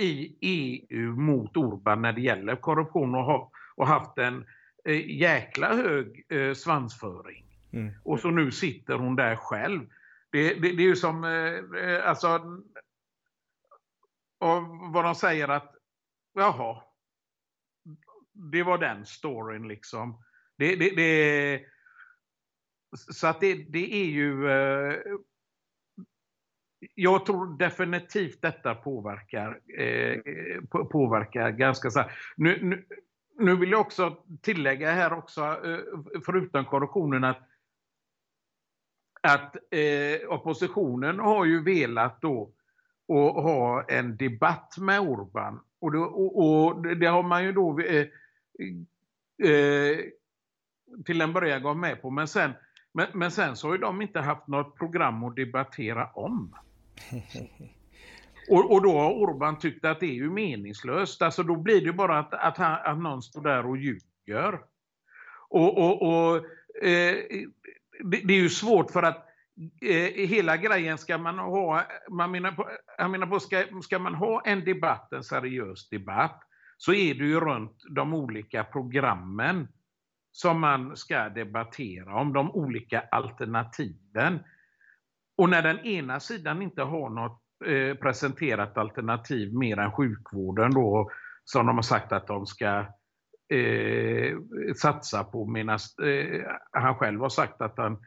i 0.00 0.36
EU 0.40 1.16
mot 1.16 1.56
Orban 1.56 2.02
när 2.02 2.12
det 2.12 2.20
gäller 2.20 2.56
korruption 2.56 3.14
och, 3.14 3.24
ha, 3.24 3.50
och 3.76 3.86
haft 3.86 4.18
en 4.18 4.46
eh, 4.84 5.10
jäkla 5.10 5.74
hög 5.74 6.26
eh, 6.28 6.54
svansföring. 6.54 7.44
Mm. 7.72 7.92
Och 8.04 8.20
så 8.20 8.30
nu 8.30 8.50
sitter 8.50 8.94
hon 8.94 9.16
där 9.16 9.36
själv. 9.36 9.80
Det, 10.30 10.54
det, 10.54 10.72
det 10.72 10.82
är 10.82 10.86
ju 10.86 10.96
som, 10.96 11.24
eh, 11.24 12.08
alltså, 12.08 12.40
och 14.38 14.62
vad 14.92 15.04
de 15.04 15.14
säger 15.14 15.48
att, 15.48 15.74
jaha, 16.34 16.82
det 18.32 18.62
var 18.62 18.78
den 18.78 19.06
storyn 19.06 19.68
liksom. 19.68 20.24
Det, 20.56 20.76
det, 20.76 20.90
det, 20.90 21.60
så 22.96 23.26
att 23.26 23.40
det, 23.40 23.54
det 23.54 23.94
är 23.94 24.06
ju... 24.06 24.50
Eh, 24.50 24.98
jag 26.94 27.26
tror 27.26 27.58
definitivt 27.58 28.42
detta 28.42 28.74
påverkar, 28.74 29.60
eh, 29.78 30.20
påverkar 30.70 31.50
ganska 31.50 31.90
så 31.90 32.04
nu, 32.36 32.58
nu, 32.62 32.86
nu, 33.38 33.56
vill 33.56 33.70
jag 33.70 33.80
också 33.80 34.24
tillägga 34.42 34.92
här 34.92 35.12
också, 35.12 35.40
eh, 35.40 35.78
förutom 36.26 36.64
korruptionen, 36.64 37.24
att, 37.24 37.48
att 39.22 39.56
eh, 39.70 40.28
oppositionen 40.28 41.18
har 41.18 41.44
ju 41.44 41.62
velat 41.62 42.20
då 42.20 42.52
och 43.08 43.42
ha 43.42 43.84
en 43.88 44.16
debatt 44.16 44.74
med 44.78 45.00
Orban. 45.00 45.60
Och 45.82 45.92
det, 45.92 45.98
och, 45.98 46.64
och 46.66 46.96
det 46.96 47.06
har 47.06 47.22
man 47.22 47.44
ju 47.44 47.52
då 47.52 47.80
eh, 47.80 48.06
eh, 49.50 49.98
till 51.04 51.20
en 51.20 51.32
början 51.32 51.62
gått 51.62 51.76
med 51.76 52.02
på. 52.02 52.10
Men 52.10 52.28
sen, 52.28 52.52
men, 52.92 53.06
men 53.12 53.30
sen 53.30 53.56
så 53.56 53.68
har 53.68 53.74
ju 53.74 53.80
de 53.80 54.02
inte 54.02 54.20
haft 54.20 54.46
något 54.46 54.78
program 54.78 55.24
att 55.24 55.36
debattera 55.36 56.06
om. 56.06 56.54
Och, 58.48 58.72
och, 58.72 58.82
då 58.82 58.98
har 58.98 59.10
Orban 59.10 59.58
tyckt 59.58 59.84
att 59.84 60.00
det 60.00 60.06
är 60.06 60.14
ju 60.14 60.30
meningslöst. 60.30 61.22
Alltså 61.22 61.42
då 61.42 61.56
blir 61.56 61.84
det 61.84 61.92
bara 61.92 62.18
att, 62.18 62.34
att, 62.34 62.56
han, 62.56 62.78
att 62.84 63.02
någon 63.02 63.22
står 63.22 63.42
där 63.42 63.66
och 63.66 63.76
ljuger. 63.76 64.60
Och, 65.48 65.78
och, 65.78 66.02
och 66.02 66.36
eh, 66.84 67.16
det, 68.04 68.20
det, 68.24 68.34
är 68.34 68.40
ju 68.40 68.48
svårt 68.48 68.90
för 68.90 69.02
att 69.02 69.28
eh, 69.82 70.26
hela 70.26 70.56
grejen 70.56 70.98
ska 70.98 71.18
man 71.18 71.38
ha, 71.38 71.82
man 72.10 72.30
menar 72.30 72.52
på, 72.52 72.70
jag 72.98 73.10
menar 73.10 73.26
på 73.26 73.40
ska, 73.40 73.64
ska 73.82 73.98
man 73.98 74.14
ha 74.14 74.42
en 74.44 74.64
debatt, 74.64 75.12
en 75.12 75.24
seriös 75.24 75.88
debatt, 75.88 76.42
så 76.76 76.92
är 76.92 77.14
det 77.14 77.24
ju 77.24 77.40
runt 77.40 77.82
de 77.90 78.14
olika 78.14 78.64
programmen 78.64 79.68
som 80.32 80.60
man 80.60 80.96
ska 80.96 81.28
debattera 81.28 82.14
om, 82.14 82.32
de 82.32 82.50
olika 82.50 83.00
alternativen. 83.00 84.38
Och 85.36 85.48
när 85.48 85.62
den 85.62 85.78
ena 85.78 86.20
sidan 86.20 86.62
inte 86.62 86.82
har 86.82 87.10
något 87.10 87.42
eh, 87.66 87.96
presenterat 87.96 88.78
alternativ 88.78 89.54
mer 89.54 89.78
än 89.78 89.92
sjukvården 89.92 90.70
då, 90.70 91.10
som 91.44 91.66
de 91.66 91.76
har 91.76 91.82
sagt 91.82 92.12
att 92.12 92.26
de 92.26 92.46
ska 92.46 92.86
eh, 93.48 94.36
satsa 94.76 95.24
på, 95.24 95.46
medan 95.46 95.78
eh, 96.04 96.40
han 96.72 96.94
själv 96.94 97.20
har 97.20 97.28
sagt 97.28 97.60
att 97.60 97.78
han 97.78 97.98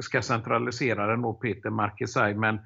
ska 0.00 0.22
centralisera 0.22 1.06
den 1.06 1.22
då, 1.22 1.32
Peter 1.32 1.70
Markesaj, 1.70 2.34
men 2.34 2.58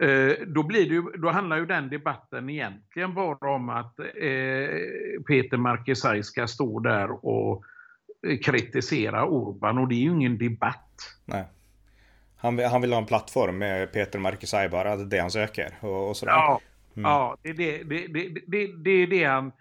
Eh, 0.00 0.46
då, 0.46 0.62
blir 0.62 0.88
det 0.88 0.94
ju, 0.94 1.02
då 1.02 1.30
handlar 1.30 1.56
ju 1.56 1.66
den 1.66 1.88
debatten 1.88 2.50
egentligen 2.50 3.14
bara 3.14 3.54
om 3.54 3.68
att 3.68 3.98
eh, 3.98 4.06
Peter 5.26 5.56
Markesaj 5.56 6.22
ska 6.22 6.46
stå 6.46 6.80
där 6.80 7.26
och 7.26 7.64
eh, 8.26 8.38
kritisera 8.38 9.26
Orban 9.26 9.78
och 9.78 9.88
det 9.88 9.94
är 9.94 10.00
ju 10.00 10.10
ingen 10.10 10.38
debatt. 10.38 11.18
Nej. 11.24 11.44
Han 12.36 12.56
vill, 12.56 12.66
han 12.66 12.80
vill 12.80 12.92
ha 12.92 12.98
en 12.98 13.06
plattform 13.06 13.58
med 13.58 13.92
Peter 13.92 14.18
Markesaj 14.18 14.68
bara, 14.68 14.96
det 14.96 15.02
är 15.02 15.06
det 15.06 15.18
han 15.18 15.30
söker. 15.30 15.78
Och, 15.80 16.08
och 16.08 16.16
sådär. 16.16 16.32
Ja, 16.32 16.60
mm. 16.94 17.10
ja 17.10 17.36
det, 17.42 17.52
det, 17.52 17.82
det, 17.82 18.06
det, 18.06 18.28
det, 18.46 18.66
det, 18.66 18.90
är 18.90 19.06
det, 19.06 19.24
han, 19.24 19.52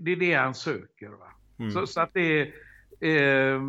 det 0.00 0.12
är 0.12 0.16
det 0.16 0.34
han 0.34 0.54
söker. 0.54 1.08
Va? 1.08 1.32
Mm. 1.58 1.70
Så, 1.70 1.86
så, 1.86 2.00
att 2.00 2.10
det 2.14 2.40
är... 2.40 3.54
Eh, 3.54 3.60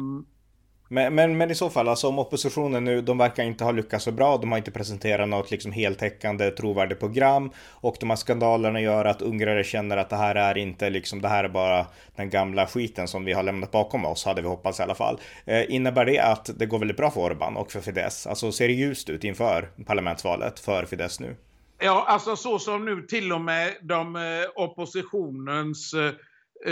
men, 0.93 1.15
men, 1.15 1.37
men, 1.37 1.51
i 1.51 1.55
så 1.55 1.69
fall, 1.69 1.87
alltså 1.87 2.07
om 2.07 2.19
oppositionen 2.19 2.83
nu, 2.83 3.01
de 3.01 3.17
verkar 3.17 3.43
inte 3.43 3.63
ha 3.63 3.71
lyckats 3.71 4.05
så 4.05 4.11
bra. 4.11 4.37
De 4.37 4.51
har 4.51 4.57
inte 4.57 4.71
presenterat 4.71 5.29
något 5.29 5.51
liksom 5.51 5.71
heltäckande 5.71 6.51
trovärdigt 6.51 6.99
program 6.99 7.51
och 7.69 7.95
de 7.99 8.09
här 8.09 8.17
skandalerna 8.17 8.81
gör 8.81 9.05
att 9.05 9.21
ungrare 9.21 9.63
känner 9.63 9.97
att 9.97 10.09
det 10.09 10.15
här 10.15 10.35
är 10.35 10.57
inte 10.57 10.89
liksom, 10.89 11.21
det 11.21 11.27
här 11.27 11.43
är 11.43 11.49
bara 11.49 11.85
den 12.15 12.29
gamla 12.29 12.67
skiten 12.67 13.07
som 13.07 13.25
vi 13.25 13.33
har 13.33 13.43
lämnat 13.43 13.71
bakom 13.71 14.05
oss, 14.05 14.25
hade 14.25 14.41
vi 14.41 14.47
hoppats 14.47 14.79
i 14.79 14.83
alla 14.83 14.95
fall. 14.95 15.19
Eh, 15.45 15.75
innebär 15.75 16.05
det 16.05 16.19
att 16.19 16.49
det 16.59 16.65
går 16.65 16.79
väldigt 16.79 16.97
bra 16.97 17.11
för 17.11 17.21
Orbán 17.21 17.55
och 17.55 17.71
för 17.71 17.81
Fidesz? 17.81 18.27
Alltså 18.27 18.51
ser 18.51 18.67
det 18.67 18.73
ljust 18.73 19.09
ut 19.09 19.23
inför 19.23 19.69
parlamentsvalet 19.85 20.59
för 20.59 20.85
Fidesz 20.85 21.19
nu? 21.19 21.35
Ja, 21.79 22.05
alltså 22.07 22.35
så 22.35 22.59
som 22.59 22.85
nu 22.85 23.01
till 23.01 23.33
och 23.33 23.41
med 23.41 23.73
de 23.81 24.15
eh, 24.15 24.21
oppositionens 24.55 25.93
eh, 25.93 26.11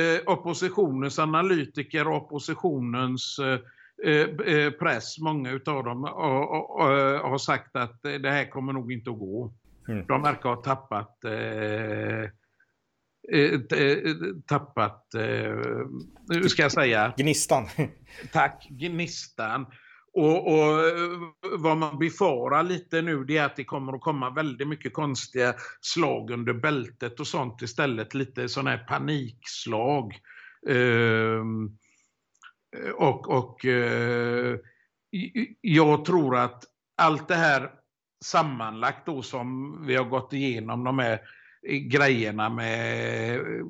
eh 0.01 0.19
oppositionens 0.25 1.19
analytiker 1.19 2.07
och 2.07 2.15
oppositionens 2.15 3.39
eh, 3.39 3.59
press, 4.79 5.19
många 5.19 5.51
utav 5.51 5.83
dem, 5.83 6.03
har 7.23 7.37
sagt 7.37 7.75
att 7.75 8.01
det 8.01 8.31
här 8.31 8.49
kommer 8.49 8.73
nog 8.73 8.91
inte 8.91 9.09
att 9.09 9.19
gå. 9.19 9.53
Mm. 9.87 10.05
De 10.07 10.21
verkar 10.21 10.49
ha 10.49 10.55
tappat 10.55 11.23
eh, 11.25 12.29
tappat, 14.47 15.07
hur 16.29 16.47
ska 16.47 16.61
jag 16.61 16.71
säga? 16.71 17.13
Gnistan. 17.17 17.67
Tack, 18.31 18.67
gnistan. 18.69 19.65
Och, 20.13 20.47
och, 20.47 20.83
vad 21.57 21.77
man 21.77 21.99
befarar 21.99 22.63
lite 22.63 23.01
nu 23.01 23.23
det 23.23 23.37
är 23.37 23.45
att 23.45 23.55
det 23.55 23.63
kommer 23.63 23.93
att 23.93 24.01
komma 24.01 24.29
väldigt 24.29 24.67
mycket 24.67 24.93
konstiga 24.93 25.53
slag 25.81 26.31
under 26.31 26.53
bältet 26.53 27.19
och 27.19 27.27
sånt 27.27 27.61
istället. 27.61 28.13
Lite 28.13 28.49
sådana 28.49 28.69
här 28.69 28.85
panikslag. 28.87 30.15
Um, 30.67 31.77
Eh, 32.77 32.91
och, 32.91 33.29
och 33.29 33.65
eh, 33.65 34.57
jag 35.61 36.05
tror 36.05 36.37
att 36.37 36.63
allt 36.97 37.27
det 37.27 37.35
här 37.35 37.71
sammanlagt 38.23 39.05
då 39.05 39.21
som 39.21 39.77
vi 39.87 39.95
har 39.95 40.05
gått 40.05 40.33
igenom 40.33 40.83
de 40.83 40.99
här 40.99 41.21
eh, 41.67 41.77
grejerna 41.77 42.49
med 42.49 43.35
eh, 43.35 43.65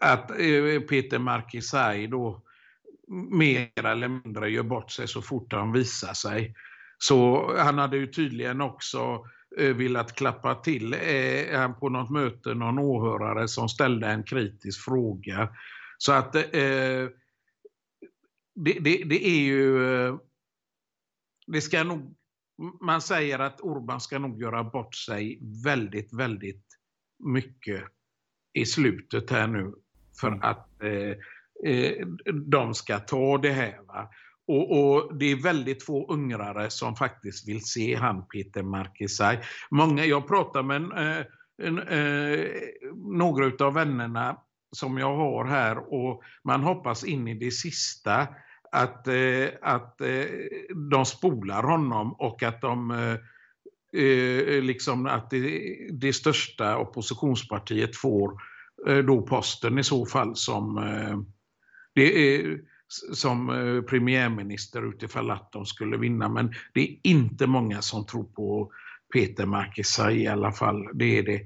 att 0.00 0.28
Peter 0.88 1.18
Markisai 1.18 2.06
då 2.06 2.42
mer 3.30 3.70
eller 3.84 4.08
mindre 4.08 4.50
gör 4.50 4.62
bort 4.62 4.90
sig 4.90 5.08
så 5.08 5.22
fort 5.22 5.52
han 5.52 5.72
visar 5.72 6.12
sig. 6.12 6.54
Så 6.98 7.52
han 7.58 7.78
hade 7.78 7.96
ju 7.96 8.06
tydligen 8.06 8.60
också 8.60 9.24
velat 9.56 10.12
klappa 10.12 10.54
till 10.54 10.96
han 11.54 11.78
på 11.78 11.88
något 11.88 12.10
möte 12.10 12.54
någon 12.54 12.78
åhörare 12.78 13.48
som 13.48 13.68
ställde 13.68 14.06
en 14.06 14.22
kritisk 14.22 14.84
fråga. 14.84 15.48
Så 15.98 16.12
att 16.12 16.34
eh, 16.34 17.08
det, 18.56 18.72
det, 18.72 19.04
det, 19.04 19.26
är 19.26 19.40
ju... 19.40 19.78
Det 21.46 21.60
ska 21.60 21.84
nog, 21.84 22.16
man 22.80 23.00
säger 23.00 23.38
att 23.38 23.60
Orban 23.60 24.00
ska 24.00 24.18
nog 24.18 24.40
göra 24.40 24.64
bort 24.64 24.94
sig 24.94 25.40
väldigt, 25.64 26.14
väldigt 26.14 26.66
mycket 27.24 27.84
i 28.52 28.66
slutet 28.66 29.30
här 29.30 29.46
nu 29.46 29.74
för 30.20 30.28
mm. 30.28 30.40
att 30.42 30.82
eh, 30.82 31.72
eh, 31.72 32.06
de 32.32 32.74
ska 32.74 32.98
ta 32.98 33.38
det 33.38 33.52
här. 33.52 33.78
Va? 33.86 34.10
Och, 34.48 34.78
och, 34.78 35.16
det 35.18 35.26
är 35.26 35.42
väldigt 35.42 35.82
få 35.82 36.12
ungrare 36.12 36.70
som 36.70 36.96
faktiskt 36.96 37.48
vill 37.48 37.64
se 37.64 37.94
han 37.94 38.28
Peter 38.28 38.62
Markisaj. 38.62 39.42
Många, 39.70 40.04
jag 40.04 40.28
pratar 40.28 40.62
med 40.62 40.82
eh, 40.82 41.26
en, 41.62 41.78
eh, 41.78 42.46
några 42.94 43.66
av 43.66 43.74
vännerna 43.74 44.36
som 44.76 44.98
jag 44.98 45.16
har 45.16 45.44
här 45.44 45.94
och 45.94 46.22
man 46.44 46.62
hoppas 46.62 47.04
in 47.04 47.28
i 47.28 47.34
det 47.34 47.50
sista 47.50 48.28
att, 48.76 49.08
eh, 49.08 49.48
att 49.62 50.00
eh, 50.00 50.24
de 50.90 51.06
spolar 51.06 51.62
honom 51.62 52.12
och 52.12 52.42
att 52.42 52.60
de 52.60 52.90
eh, 52.90 53.16
eh 54.02 54.62
liksom 54.62 55.06
att 55.06 55.30
det, 55.30 55.78
det 55.92 56.12
största 56.12 56.76
oppositionspartiet 56.76 57.96
får 57.96 58.32
eh, 58.86 58.98
då 58.98 59.22
posten 59.22 59.78
i 59.78 59.84
så 59.84 60.06
fall 60.06 60.36
som, 60.36 60.78
eh, 60.78 61.18
det 61.94 62.36
är, 62.36 62.60
som 63.12 63.46
premiärminister 63.88 64.88
utifall 64.88 65.30
att 65.30 65.52
de 65.52 65.66
skulle 65.66 65.96
vinna. 65.96 66.28
Men 66.28 66.54
det 66.74 66.80
är 66.80 66.96
inte 67.02 67.46
många 67.46 67.82
som 67.82 68.06
tror 68.06 68.24
på 68.24 68.72
Peter 69.12 69.46
Markisaj 69.46 70.22
i 70.22 70.26
alla 70.26 70.52
fall. 70.52 70.88
Det 70.94 71.18
är 71.18 71.22
det. 71.22 71.42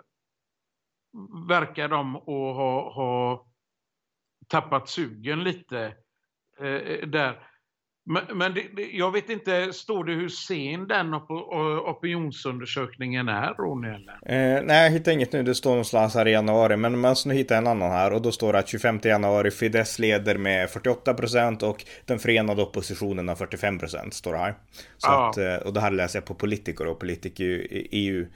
verkar 1.49 1.89
de 1.89 2.17
att 2.17 2.27
ha, 2.27 2.93
ha 2.95 3.47
tappat 4.47 4.89
sugen 4.89 5.45
lite 5.45 5.97
eh, 6.59 7.09
där. 7.09 7.49
Men, 8.09 8.39
men 8.39 8.55
det, 8.55 8.63
det, 8.77 8.91
jag 8.93 9.13
vet 9.13 9.31
inte, 9.31 9.73
står 9.73 10.05
det 10.05 10.13
hur 10.13 10.29
sen 10.29 10.89
den 10.89 11.15
op 11.15 11.31
opinionsundersökningen 11.87 13.29
är, 13.29 13.55
Ronny? 13.55 13.89
Eh, 13.89 14.63
nej, 14.65 14.83
jag 14.83 14.91
hittar 14.91 15.13
inget 15.13 15.33
nu. 15.33 15.43
Det 15.43 15.55
står 15.55 15.71
någonstans 15.71 16.15
här 16.15 16.29
i 16.29 16.33
januari. 16.33 16.77
Men 16.77 17.05
alltså, 17.05 17.29
nu 17.29 17.35
hittar 17.35 17.59
en 17.59 17.67
annan 17.67 17.91
här 17.91 18.13
och 18.13 18.23
då 18.23 18.33
står 18.33 18.53
det 18.53 18.59
att 18.59 18.69
25 18.69 19.01
januari 19.03 19.51
Fidesz 19.51 19.99
leder 19.99 20.39
med 20.39 20.71
48 20.71 21.15
procent 21.15 21.63
och 21.63 21.85
den 22.05 22.19
förenade 22.19 22.63
oppositionen 22.63 23.29
har 23.29 23.37
45 23.37 23.79
procent, 23.79 24.15
står 24.15 24.33
det 24.33 24.39
här. 24.39 24.55
Så 24.99 25.09
ja. 25.09 25.31
att, 25.31 25.39
eh, 25.39 25.67
och 25.67 25.73
det 25.73 25.81
här 25.81 25.91
läser 25.91 26.19
jag 26.19 26.25
på 26.25 26.35
Politiker 26.35 26.87
och 26.87 26.99
Politiker 26.99 27.67
EU. 27.71 28.27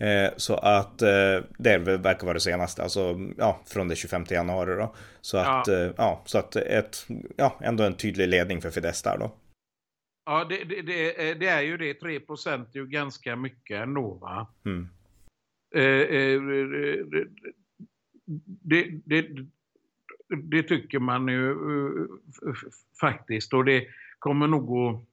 Eh, 0.00 0.32
så 0.36 0.54
att 0.54 1.02
eh, 1.02 1.44
det 1.58 1.78
verkar 1.78 2.24
vara 2.24 2.34
det 2.34 2.40
senaste, 2.40 2.82
alltså 2.82 3.16
ja, 3.38 3.60
från 3.66 3.88
det 3.88 3.96
25 3.96 4.24
januari 4.30 4.76
då. 4.76 4.94
Så 5.20 5.38
att, 5.38 5.66
ja. 5.66 5.74
Eh, 5.74 5.92
ja, 5.96 6.22
så 6.26 6.38
att 6.38 6.56
ett, 6.56 7.06
ja, 7.36 7.58
ändå 7.62 7.84
en 7.84 7.96
tydlig 7.96 8.28
ledning 8.28 8.60
för 8.60 8.70
Fidesz 8.70 9.02
där 9.02 9.18
då. 9.18 9.32
Ja, 10.24 10.44
det, 10.44 10.64
det, 10.64 10.82
det, 10.82 11.34
det 11.34 11.46
är 11.46 11.60
ju 11.60 11.76
det. 11.76 11.94
3 11.94 12.16
är 12.16 12.76
ju 12.76 12.86
ganska 12.86 13.36
mycket 13.36 13.80
ändå 13.82 14.14
va? 14.14 14.46
Mm. 14.64 14.88
det, 18.44 19.00
det, 19.04 19.26
det, 20.28 20.62
tycker 20.62 20.98
man 20.98 21.28
ju 21.28 21.56
faktiskt 23.00 23.52
och 23.52 23.64
det 23.64 23.86
kommer 24.18 24.46
nog 24.46 24.94
att 24.94 25.04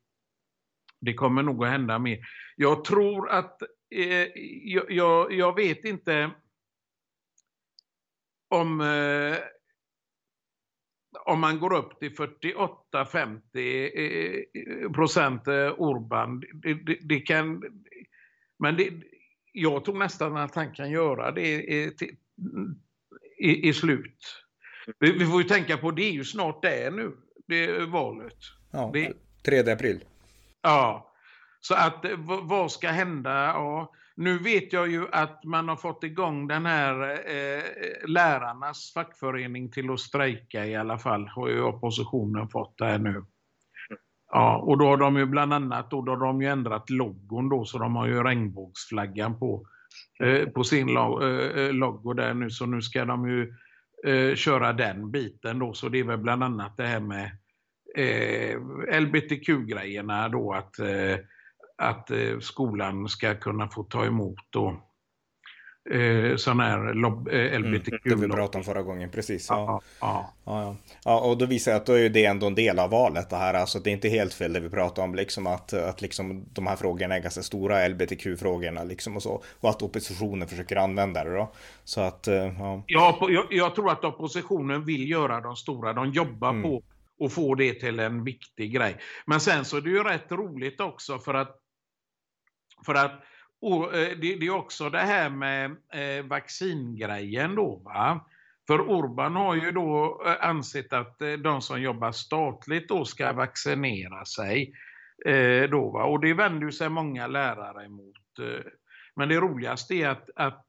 det 1.00 1.14
kommer 1.14 1.44
nog 1.44 1.66
att 1.66 1.72
hända 1.72 2.00
mer. 2.00 2.20
Jag 2.56 2.84
tror 2.84 3.30
att 3.30 3.62
eh, 3.96 4.28
jag, 4.90 5.32
jag, 5.32 5.56
vet 5.56 5.86
inte 5.86 6.32
om, 8.50 8.82
eh, 8.82 9.38
om 11.26 11.40
man 11.40 11.60
går 11.60 11.74
upp 11.74 12.00
till 12.00 12.16
48-50 12.16 13.42
eh, 13.94 14.92
procent 14.92 15.48
eh, 15.48 15.74
Orban. 15.78 16.40
Det, 16.40 16.74
det, 16.74 16.98
det, 17.02 17.20
kan, 17.20 17.64
men 18.60 18.78
det, 18.78 18.94
jag 19.54 19.86
tror 19.86 19.98
nästan 19.98 20.38
att 20.38 20.56
han 20.56 20.74
kan 20.74 20.92
göra 20.92 21.32
det 21.32 21.48
i, 21.48 21.94
i, 23.38 23.70
i 23.70 23.74
slut. 23.74 24.44
Vi, 25.00 25.12
vi, 25.12 25.26
får 25.26 25.42
ju 25.42 25.48
tänka 25.48 25.78
på 25.78 25.92
det 25.92 26.04
är 26.04 26.12
ju 26.12 26.24
snart 26.24 26.62
det 26.62 26.94
nu, 26.94 27.18
det 27.48 27.86
valet. 27.86 28.38
Ja, 28.72 28.92
det, 28.94 29.14
3 29.46 29.72
april. 29.72 30.04
Ja, 30.62 31.07
så 31.62 31.76
att 31.76 32.06
eh, 32.06 32.18
vad 32.44 32.72
ska 32.72 32.90
hända? 32.90 33.32
Ja, 33.32 33.94
nu 34.16 34.38
vet 34.38 34.74
jag 34.74 34.92
ju 34.92 35.08
att 35.12 35.44
man 35.44 35.70
har 35.70 35.76
fått 35.76 36.04
igång 36.04 36.48
den 36.48 36.66
här 36.66 37.12
eh, 37.12 37.64
lärarnas 38.08 38.92
fackförening 38.94 39.72
till 39.72 39.90
att 39.90 40.00
strejka 40.00 40.66
i 40.66 40.76
alla 40.76 40.98
fall. 40.98 41.28
Har 41.28 41.50
ju 41.50 41.62
oppositionen 41.62 42.50
fått 42.50 42.78
det 42.78 42.86
här 42.86 43.00
nu. 43.00 43.26
Ja, 44.32 44.58
och 44.58 44.78
då 44.78 44.86
har 44.86 44.98
de 44.98 45.18
ju 45.18 45.26
bland 45.26 45.54
annat 45.54 45.92
då, 45.92 46.02
då 46.02 46.12
har 46.12 46.20
de 46.20 46.42
ju 46.42 46.48
ändrat 46.48 46.90
logon 46.90 47.50
då 47.50 47.66
så 47.66 47.78
de 47.78 47.96
har 47.96 48.08
ju 48.08 48.24
regnbågsflaggan 48.24 49.40
på, 49.40 49.68
eh, 50.24 50.50
på 50.50 50.64
sin 50.64 50.88
lo 50.88 51.24
eh, 51.24 51.64
eh, 51.64 51.74
logo 51.74 52.14
där 52.14 52.34
nu 52.34 52.50
så 52.50 52.66
nu 52.66 52.82
ska 52.82 53.06
de 53.06 53.30
ju 53.30 53.54
eh, 54.06 54.36
köra 54.36 54.74
den 54.74 55.12
biten 55.12 55.60
då 55.60 55.74
så 55.74 55.90
det 55.90 56.00
är 56.00 56.04
väl 56.04 56.18
bland 56.18 56.44
annat 56.44 56.78
det 56.78 56.88
här 56.88 57.00
med 57.00 57.32
eh, 57.96 59.02
LBTQ-grejerna 59.02 60.30
då 60.30 60.54
att 60.54 60.80
eh, 60.80 61.18
att 61.78 62.12
eh, 62.12 62.40
skolan 62.40 63.10
ska 63.10 63.36
kunna 63.36 63.70
få 63.70 63.84
ta 63.84 64.06
emot 64.06 64.40
då 64.50 64.88
eh, 65.90 66.36
sån 66.36 66.60
här 66.60 66.94
lob, 66.94 67.28
eh, 67.28 67.60
LBTQ. 67.60 68.06
Mm, 68.06 68.20
det 68.20 68.28
vi 68.28 68.34
pratade 68.34 68.58
om 68.58 68.64
förra 68.64 68.82
gången, 68.82 69.10
precis. 69.10 69.48
Ja. 69.50 69.66
Ja, 69.66 69.82
ja. 70.02 70.34
ja, 70.46 70.76
ja. 71.04 71.20
och 71.20 71.38
då 71.38 71.46
visar 71.46 71.72
jag 71.72 71.80
att 71.80 71.86
då 71.86 71.94
är 71.94 72.10
det 72.10 72.26
ändå 72.26 72.48
en 72.48 72.56
del 72.56 72.80
av 72.80 72.90
valet 72.90 73.30
det 73.30 73.36
här. 73.36 73.54
Alltså 73.54 73.80
det 73.80 73.90
är 73.90 73.92
inte 73.92 74.10
helt 74.10 74.34
fel 74.34 74.54
det 74.54 74.60
vi 74.60 74.70
pratar 74.70 75.04
om, 75.04 75.16
liksom 75.16 75.48
att, 75.48 75.74
att 75.74 76.02
liksom 76.02 76.46
de 76.54 76.68
här 76.68 76.76
frågorna 76.76 77.16
är 77.16 77.20
ganska 77.20 77.42
stora, 77.42 77.88
LBTQ-frågorna 77.88 78.84
liksom 78.84 79.16
och 79.16 79.24
så. 79.24 79.44
Och 79.60 79.70
att 79.70 79.82
oppositionen 79.82 80.48
försöker 80.48 80.76
använda 80.76 81.24
det 81.24 81.34
då. 81.34 81.52
Så 81.84 82.02
att, 82.02 82.28
eh, 82.28 82.36
ja. 82.36 82.84
ja 82.88 83.18
jag, 83.30 83.46
jag, 83.50 83.76
tror 83.76 83.92
att 83.92 84.04
oppositionen 84.04 84.86
vill 84.86 85.10
göra 85.10 85.42
de 85.42 85.56
stora, 85.56 85.94
de 85.94 86.12
jobbar 86.12 86.50
mm. 86.50 86.64
på 86.64 86.84
att 87.26 87.34
få 87.34 87.56
det 87.56 87.74
till 87.74 88.00
en 88.00 88.24
viktig 88.24 88.74
grej. 88.74 88.98
Men 89.26 89.40
sen 89.40 89.66
så 89.66 89.78
är 89.78 89.82
det 89.82 89.90
ju 89.90 90.04
rätt 90.04 90.32
roligt 90.32 90.82
också 90.82 91.20
för 91.20 91.34
att 91.34 91.56
för 92.86 92.96
att 92.96 93.24
och, 93.62 93.96
eh, 93.96 94.18
det, 94.18 94.34
är 94.34 94.50
också 94.50 94.90
det 94.90 95.00
här 95.00 95.30
med 95.30 95.72
eh, 95.72 96.26
vaccingrejen 96.26 97.56
då 97.56 97.76
va. 97.76 98.26
För 98.68 98.90
Orban 98.90 99.36
har 99.36 99.56
ju 99.56 99.72
då 99.72 100.22
eh, 100.26 100.50
ansett 100.50 100.94
att 100.94 101.22
eh, 101.22 101.32
de 101.32 101.62
som 101.62 101.82
jobbar 101.82 102.12
statligt 102.12 102.90
då 102.90 103.06
ska 103.06 103.34
vaccinera 103.34 104.26
sig. 104.26 104.74
Då, 105.72 105.90
va? 105.90 106.04
Och 106.04 106.20
det 106.20 106.34
vänder 106.34 106.72
sig 106.72 106.90
många 106.90 107.28
lärare 107.28 107.86
emot. 107.86 108.16
Men 109.16 109.30
det 109.30 109.36
roligaste 109.36 109.94
är 109.94 110.10
att, 110.10 110.30
att, 110.36 110.66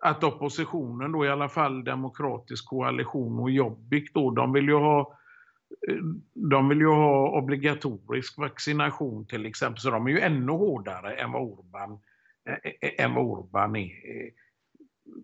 att 0.02 0.24
oppositionen 0.24 1.12
då 1.12 1.24
i 1.24 1.28
alla 1.28 1.48
fall 1.48 1.84
Demokratisk 1.84 2.68
koalition 2.68 3.38
och 3.38 3.50
Jobbik 3.50 4.14
då, 4.14 4.30
de 4.30 4.52
vill 4.52 4.68
ju 4.68 4.74
ha 4.74 5.18
de 6.34 6.68
vill 6.68 6.78
ju 6.78 6.88
ha 6.88 7.38
obligatorisk 7.38 8.38
vaccination 8.38 9.26
till 9.26 9.46
exempel, 9.46 9.80
så 9.80 9.90
de 9.90 10.06
är 10.06 10.10
ju 10.10 10.20
ännu 10.20 10.52
hårdare 10.52 11.14
än 11.14 11.32
vad 11.32 11.42
Orban, 11.42 11.98
eh, 12.48 12.70
eh, 12.80 13.04
än 13.04 13.14
vad 13.14 13.24
Orban 13.24 13.76
är. 13.76 13.90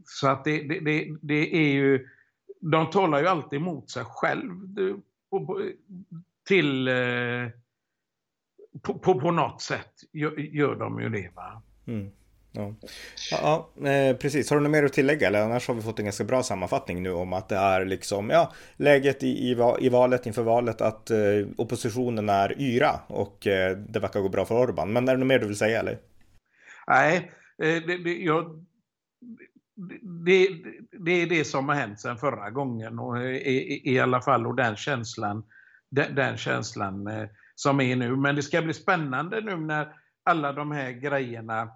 Så 0.05 0.29
att 0.29 0.45
det, 0.45 0.63
det, 0.63 0.81
det, 0.81 1.17
det 1.23 1.57
är 1.57 1.73
ju, 1.73 2.09
de 2.61 2.91
talar 2.91 3.21
ju 3.21 3.27
alltid 3.27 3.61
emot 3.61 3.91
sig 3.91 4.05
själv 4.05 4.51
till, 6.47 6.89
eh, 6.89 7.49
på, 8.83 8.99
på, 8.99 9.21
på 9.21 9.31
något 9.31 9.63
sätt 9.63 9.93
gör, 10.13 10.39
gör 10.39 10.75
de 10.75 11.01
ju 11.01 11.09
det. 11.09 11.31
Va? 11.35 11.63
Mm. 11.87 12.11
Ja, 12.53 12.75
ja, 13.31 13.71
ja, 13.81 13.89
eh, 13.91 14.17
precis. 14.17 14.51
Har 14.51 14.57
du 14.57 14.63
något 14.63 14.73
mer 14.73 14.85
att 14.85 14.93
tillägga? 14.93 15.27
Eller 15.27 15.43
annars 15.43 15.69
har 15.69 15.75
vi 15.75 15.83
fått 15.83 15.99
en 15.99 16.05
ganska 16.05 16.25
bra 16.25 16.43
sammanfattning 16.43 17.03
nu 17.03 17.13
om 17.13 17.33
att 17.33 17.49
det 17.49 17.57
är 17.57 17.85
liksom, 17.85 18.31
ja, 18.31 18.53
läget 18.77 19.23
i, 19.23 19.27
i, 19.27 19.57
i 19.81 19.89
valet 19.89 20.27
inför 20.27 20.43
valet 20.43 20.81
att 20.81 21.11
eh, 21.11 21.19
oppositionen 21.57 22.29
är 22.29 22.61
yra 22.61 23.01
och 23.07 23.47
eh, 23.47 23.77
det 23.77 24.01
verkar 24.01 24.21
gå 24.21 24.29
bra 24.29 24.45
för 24.45 24.55
Orban. 24.55 24.93
Men 24.93 25.09
är 25.09 25.13
det 25.13 25.19
något 25.19 25.27
mer 25.27 25.39
du 25.39 25.47
vill 25.47 25.57
säga 25.57 25.81
eller? 25.81 25.99
Nej, 26.87 27.33
eh, 27.63 27.83
det, 27.87 28.05
det, 28.05 28.15
jag, 28.15 28.67
det, 30.27 30.49
det, 31.05 31.13
är 31.13 31.27
det 31.27 31.45
som 31.45 31.69
har 31.69 31.77
hänt 31.77 32.01
sedan 32.01 32.19
förra 32.19 32.51
gången 32.51 32.99
och 32.99 33.19
eh, 33.19 33.37
i, 33.37 33.83
i 33.85 34.01
alla 34.01 34.21
fall 34.21 34.47
och 34.47 34.57
den 34.57 34.77
känslan, 34.77 35.45
den, 35.91 36.15
den 36.15 36.37
känslan 36.37 37.07
eh, 37.07 37.29
som 37.55 37.81
är 37.81 37.97
nu. 37.97 38.17
Men 38.17 38.37
det 38.37 38.43
ska 38.43 38.63
bli 38.63 38.75
spännande 38.75 39.41
nu 39.41 39.57
när 39.57 39.93
alla 40.25 40.53
de 40.53 40.71
här 40.71 40.91
grejerna 40.91 41.69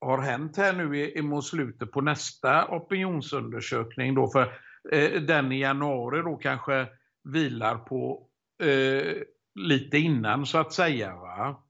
har 0.00 0.18
hänt 0.18 0.56
här 0.56 0.72
nu 0.72 1.22
mot 1.22 1.44
slutet 1.44 1.92
på 1.92 2.00
nästa 2.00 2.68
opinionsundersökning 2.68 4.14
då 4.14 4.28
för 4.28 4.52
eh, 4.92 5.22
den 5.22 5.52
i 5.52 5.60
januari 5.60 6.22
då 6.22 6.36
kanske 6.36 6.86
vilar 7.24 7.78
på 7.78 8.26
eh, 8.62 9.22
lite 9.54 9.98
innan 9.98 10.46
så 10.46 10.58
att 10.58 10.72
säga. 10.72 11.16
Va? 11.16 11.62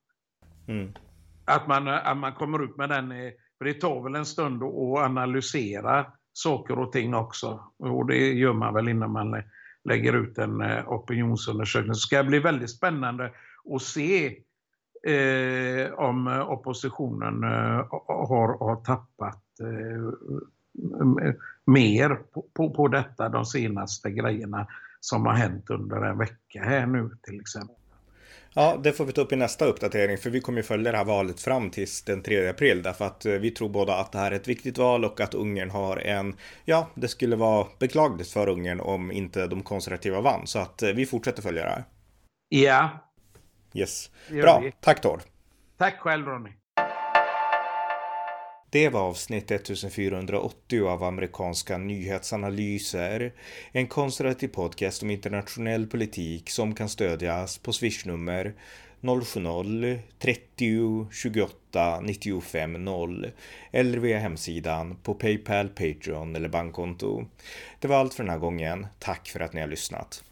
Mm. 0.68 0.92
Att, 1.44 1.68
man, 1.68 1.88
att 1.88 2.16
man 2.16 2.32
kommer 2.32 2.64
ut 2.64 2.76
med 2.76 2.88
den, 2.88 3.08
för 3.58 3.64
det 3.64 3.74
tar 3.74 4.02
väl 4.02 4.14
en 4.14 4.26
stund 4.26 4.62
att 4.62 4.98
analysera 4.98 6.06
saker 6.32 6.78
och 6.78 6.92
ting 6.92 7.14
också. 7.14 7.72
Och 7.78 8.06
det 8.06 8.32
gör 8.32 8.52
man 8.52 8.74
väl 8.74 8.88
innan 8.88 9.10
man 9.10 9.42
lägger 9.88 10.12
ut 10.12 10.38
en 10.38 10.60
eh, 10.60 10.88
opinionsundersökning. 10.88 11.94
Så 11.94 12.00
ska 12.00 12.22
det 12.22 12.28
bli 12.28 12.38
väldigt 12.38 12.70
spännande 12.70 13.32
att 13.74 13.82
se 13.82 14.38
eh, 15.02 15.92
om 15.92 16.44
oppositionen 16.48 17.44
eh, 17.44 17.86
har, 18.06 18.58
har 18.58 18.76
tappat 18.76 19.42
eh, 19.60 20.12
mer 21.66 22.14
på, 22.14 22.44
på, 22.54 22.70
på 22.70 22.88
detta, 22.88 23.28
de 23.28 23.44
senaste 23.44 24.10
grejerna 24.10 24.66
som 25.00 25.26
har 25.26 25.32
hänt 25.32 25.70
under 25.70 25.96
en 25.96 26.18
vecka 26.18 26.62
här 26.62 26.86
nu 26.86 27.10
till 27.22 27.40
exempel. 27.40 27.76
Ja, 28.58 28.80
det 28.82 28.92
får 28.92 29.04
vi 29.04 29.12
ta 29.12 29.20
upp 29.20 29.32
i 29.32 29.36
nästa 29.36 29.64
uppdatering 29.64 30.18
för 30.18 30.30
vi 30.30 30.40
kommer 30.40 30.58
ju 30.58 30.62
följa 30.62 30.92
det 30.92 30.98
här 30.98 31.04
valet 31.04 31.40
fram 31.40 31.70
tills 31.70 32.02
den 32.02 32.22
3 32.22 32.48
april 32.48 32.82
därför 32.82 33.04
att 33.04 33.26
eh, 33.26 33.32
vi 33.32 33.50
tror 33.50 33.68
båda 33.68 33.96
att 33.96 34.12
det 34.12 34.18
här 34.18 34.32
är 34.32 34.36
ett 34.36 34.48
viktigt 34.48 34.78
val 34.78 35.04
och 35.04 35.20
att 35.20 35.34
Ungern 35.34 35.70
har 35.70 35.96
en, 35.96 36.34
ja, 36.64 36.90
det 36.94 37.08
skulle 37.08 37.36
vara 37.36 37.66
beklagligt 37.78 38.30
för 38.30 38.48
Ungern 38.48 38.80
om 38.80 39.12
inte 39.12 39.46
de 39.46 39.62
konservativa 39.62 40.20
vann 40.20 40.46
så 40.46 40.58
att 40.58 40.82
eh, 40.82 40.90
vi 40.90 41.06
fortsätter 41.06 41.42
följa 41.42 41.62
det 41.62 41.70
här. 41.70 41.84
Ja, 42.48 42.90
Yes. 43.76 44.10
Bra, 44.30 44.64
tack 44.80 45.00
Tord. 45.00 45.20
Tack 45.78 45.98
själv 45.98 46.26
Ronny. 46.26 46.50
Det 48.70 48.88
var 48.88 49.00
avsnitt 49.00 49.50
1480 49.50 50.86
av 50.86 51.04
amerikanska 51.04 51.78
nyhetsanalyser. 51.78 53.32
En 53.72 53.86
konservativ 53.86 54.48
podcast 54.48 55.02
om 55.02 55.10
internationell 55.10 55.86
politik 55.86 56.50
som 56.50 56.74
kan 56.74 56.88
stödjas 56.88 57.58
på 57.58 57.72
swishnummer 57.72 58.54
070-30 59.00 61.12
28 61.12 62.00
95 62.00 62.84
0 62.84 63.30
eller 63.70 63.98
via 63.98 64.18
hemsidan 64.18 64.96
på 65.02 65.14
Paypal, 65.14 65.68
Patreon 65.68 66.36
eller 66.36 66.48
bankkonto. 66.48 67.24
Det 67.80 67.88
var 67.88 67.96
allt 67.96 68.14
för 68.14 68.24
den 68.24 68.32
här 68.32 68.38
gången. 68.38 68.86
Tack 68.98 69.28
för 69.28 69.40
att 69.40 69.52
ni 69.52 69.60
har 69.60 69.68
lyssnat. 69.68 70.24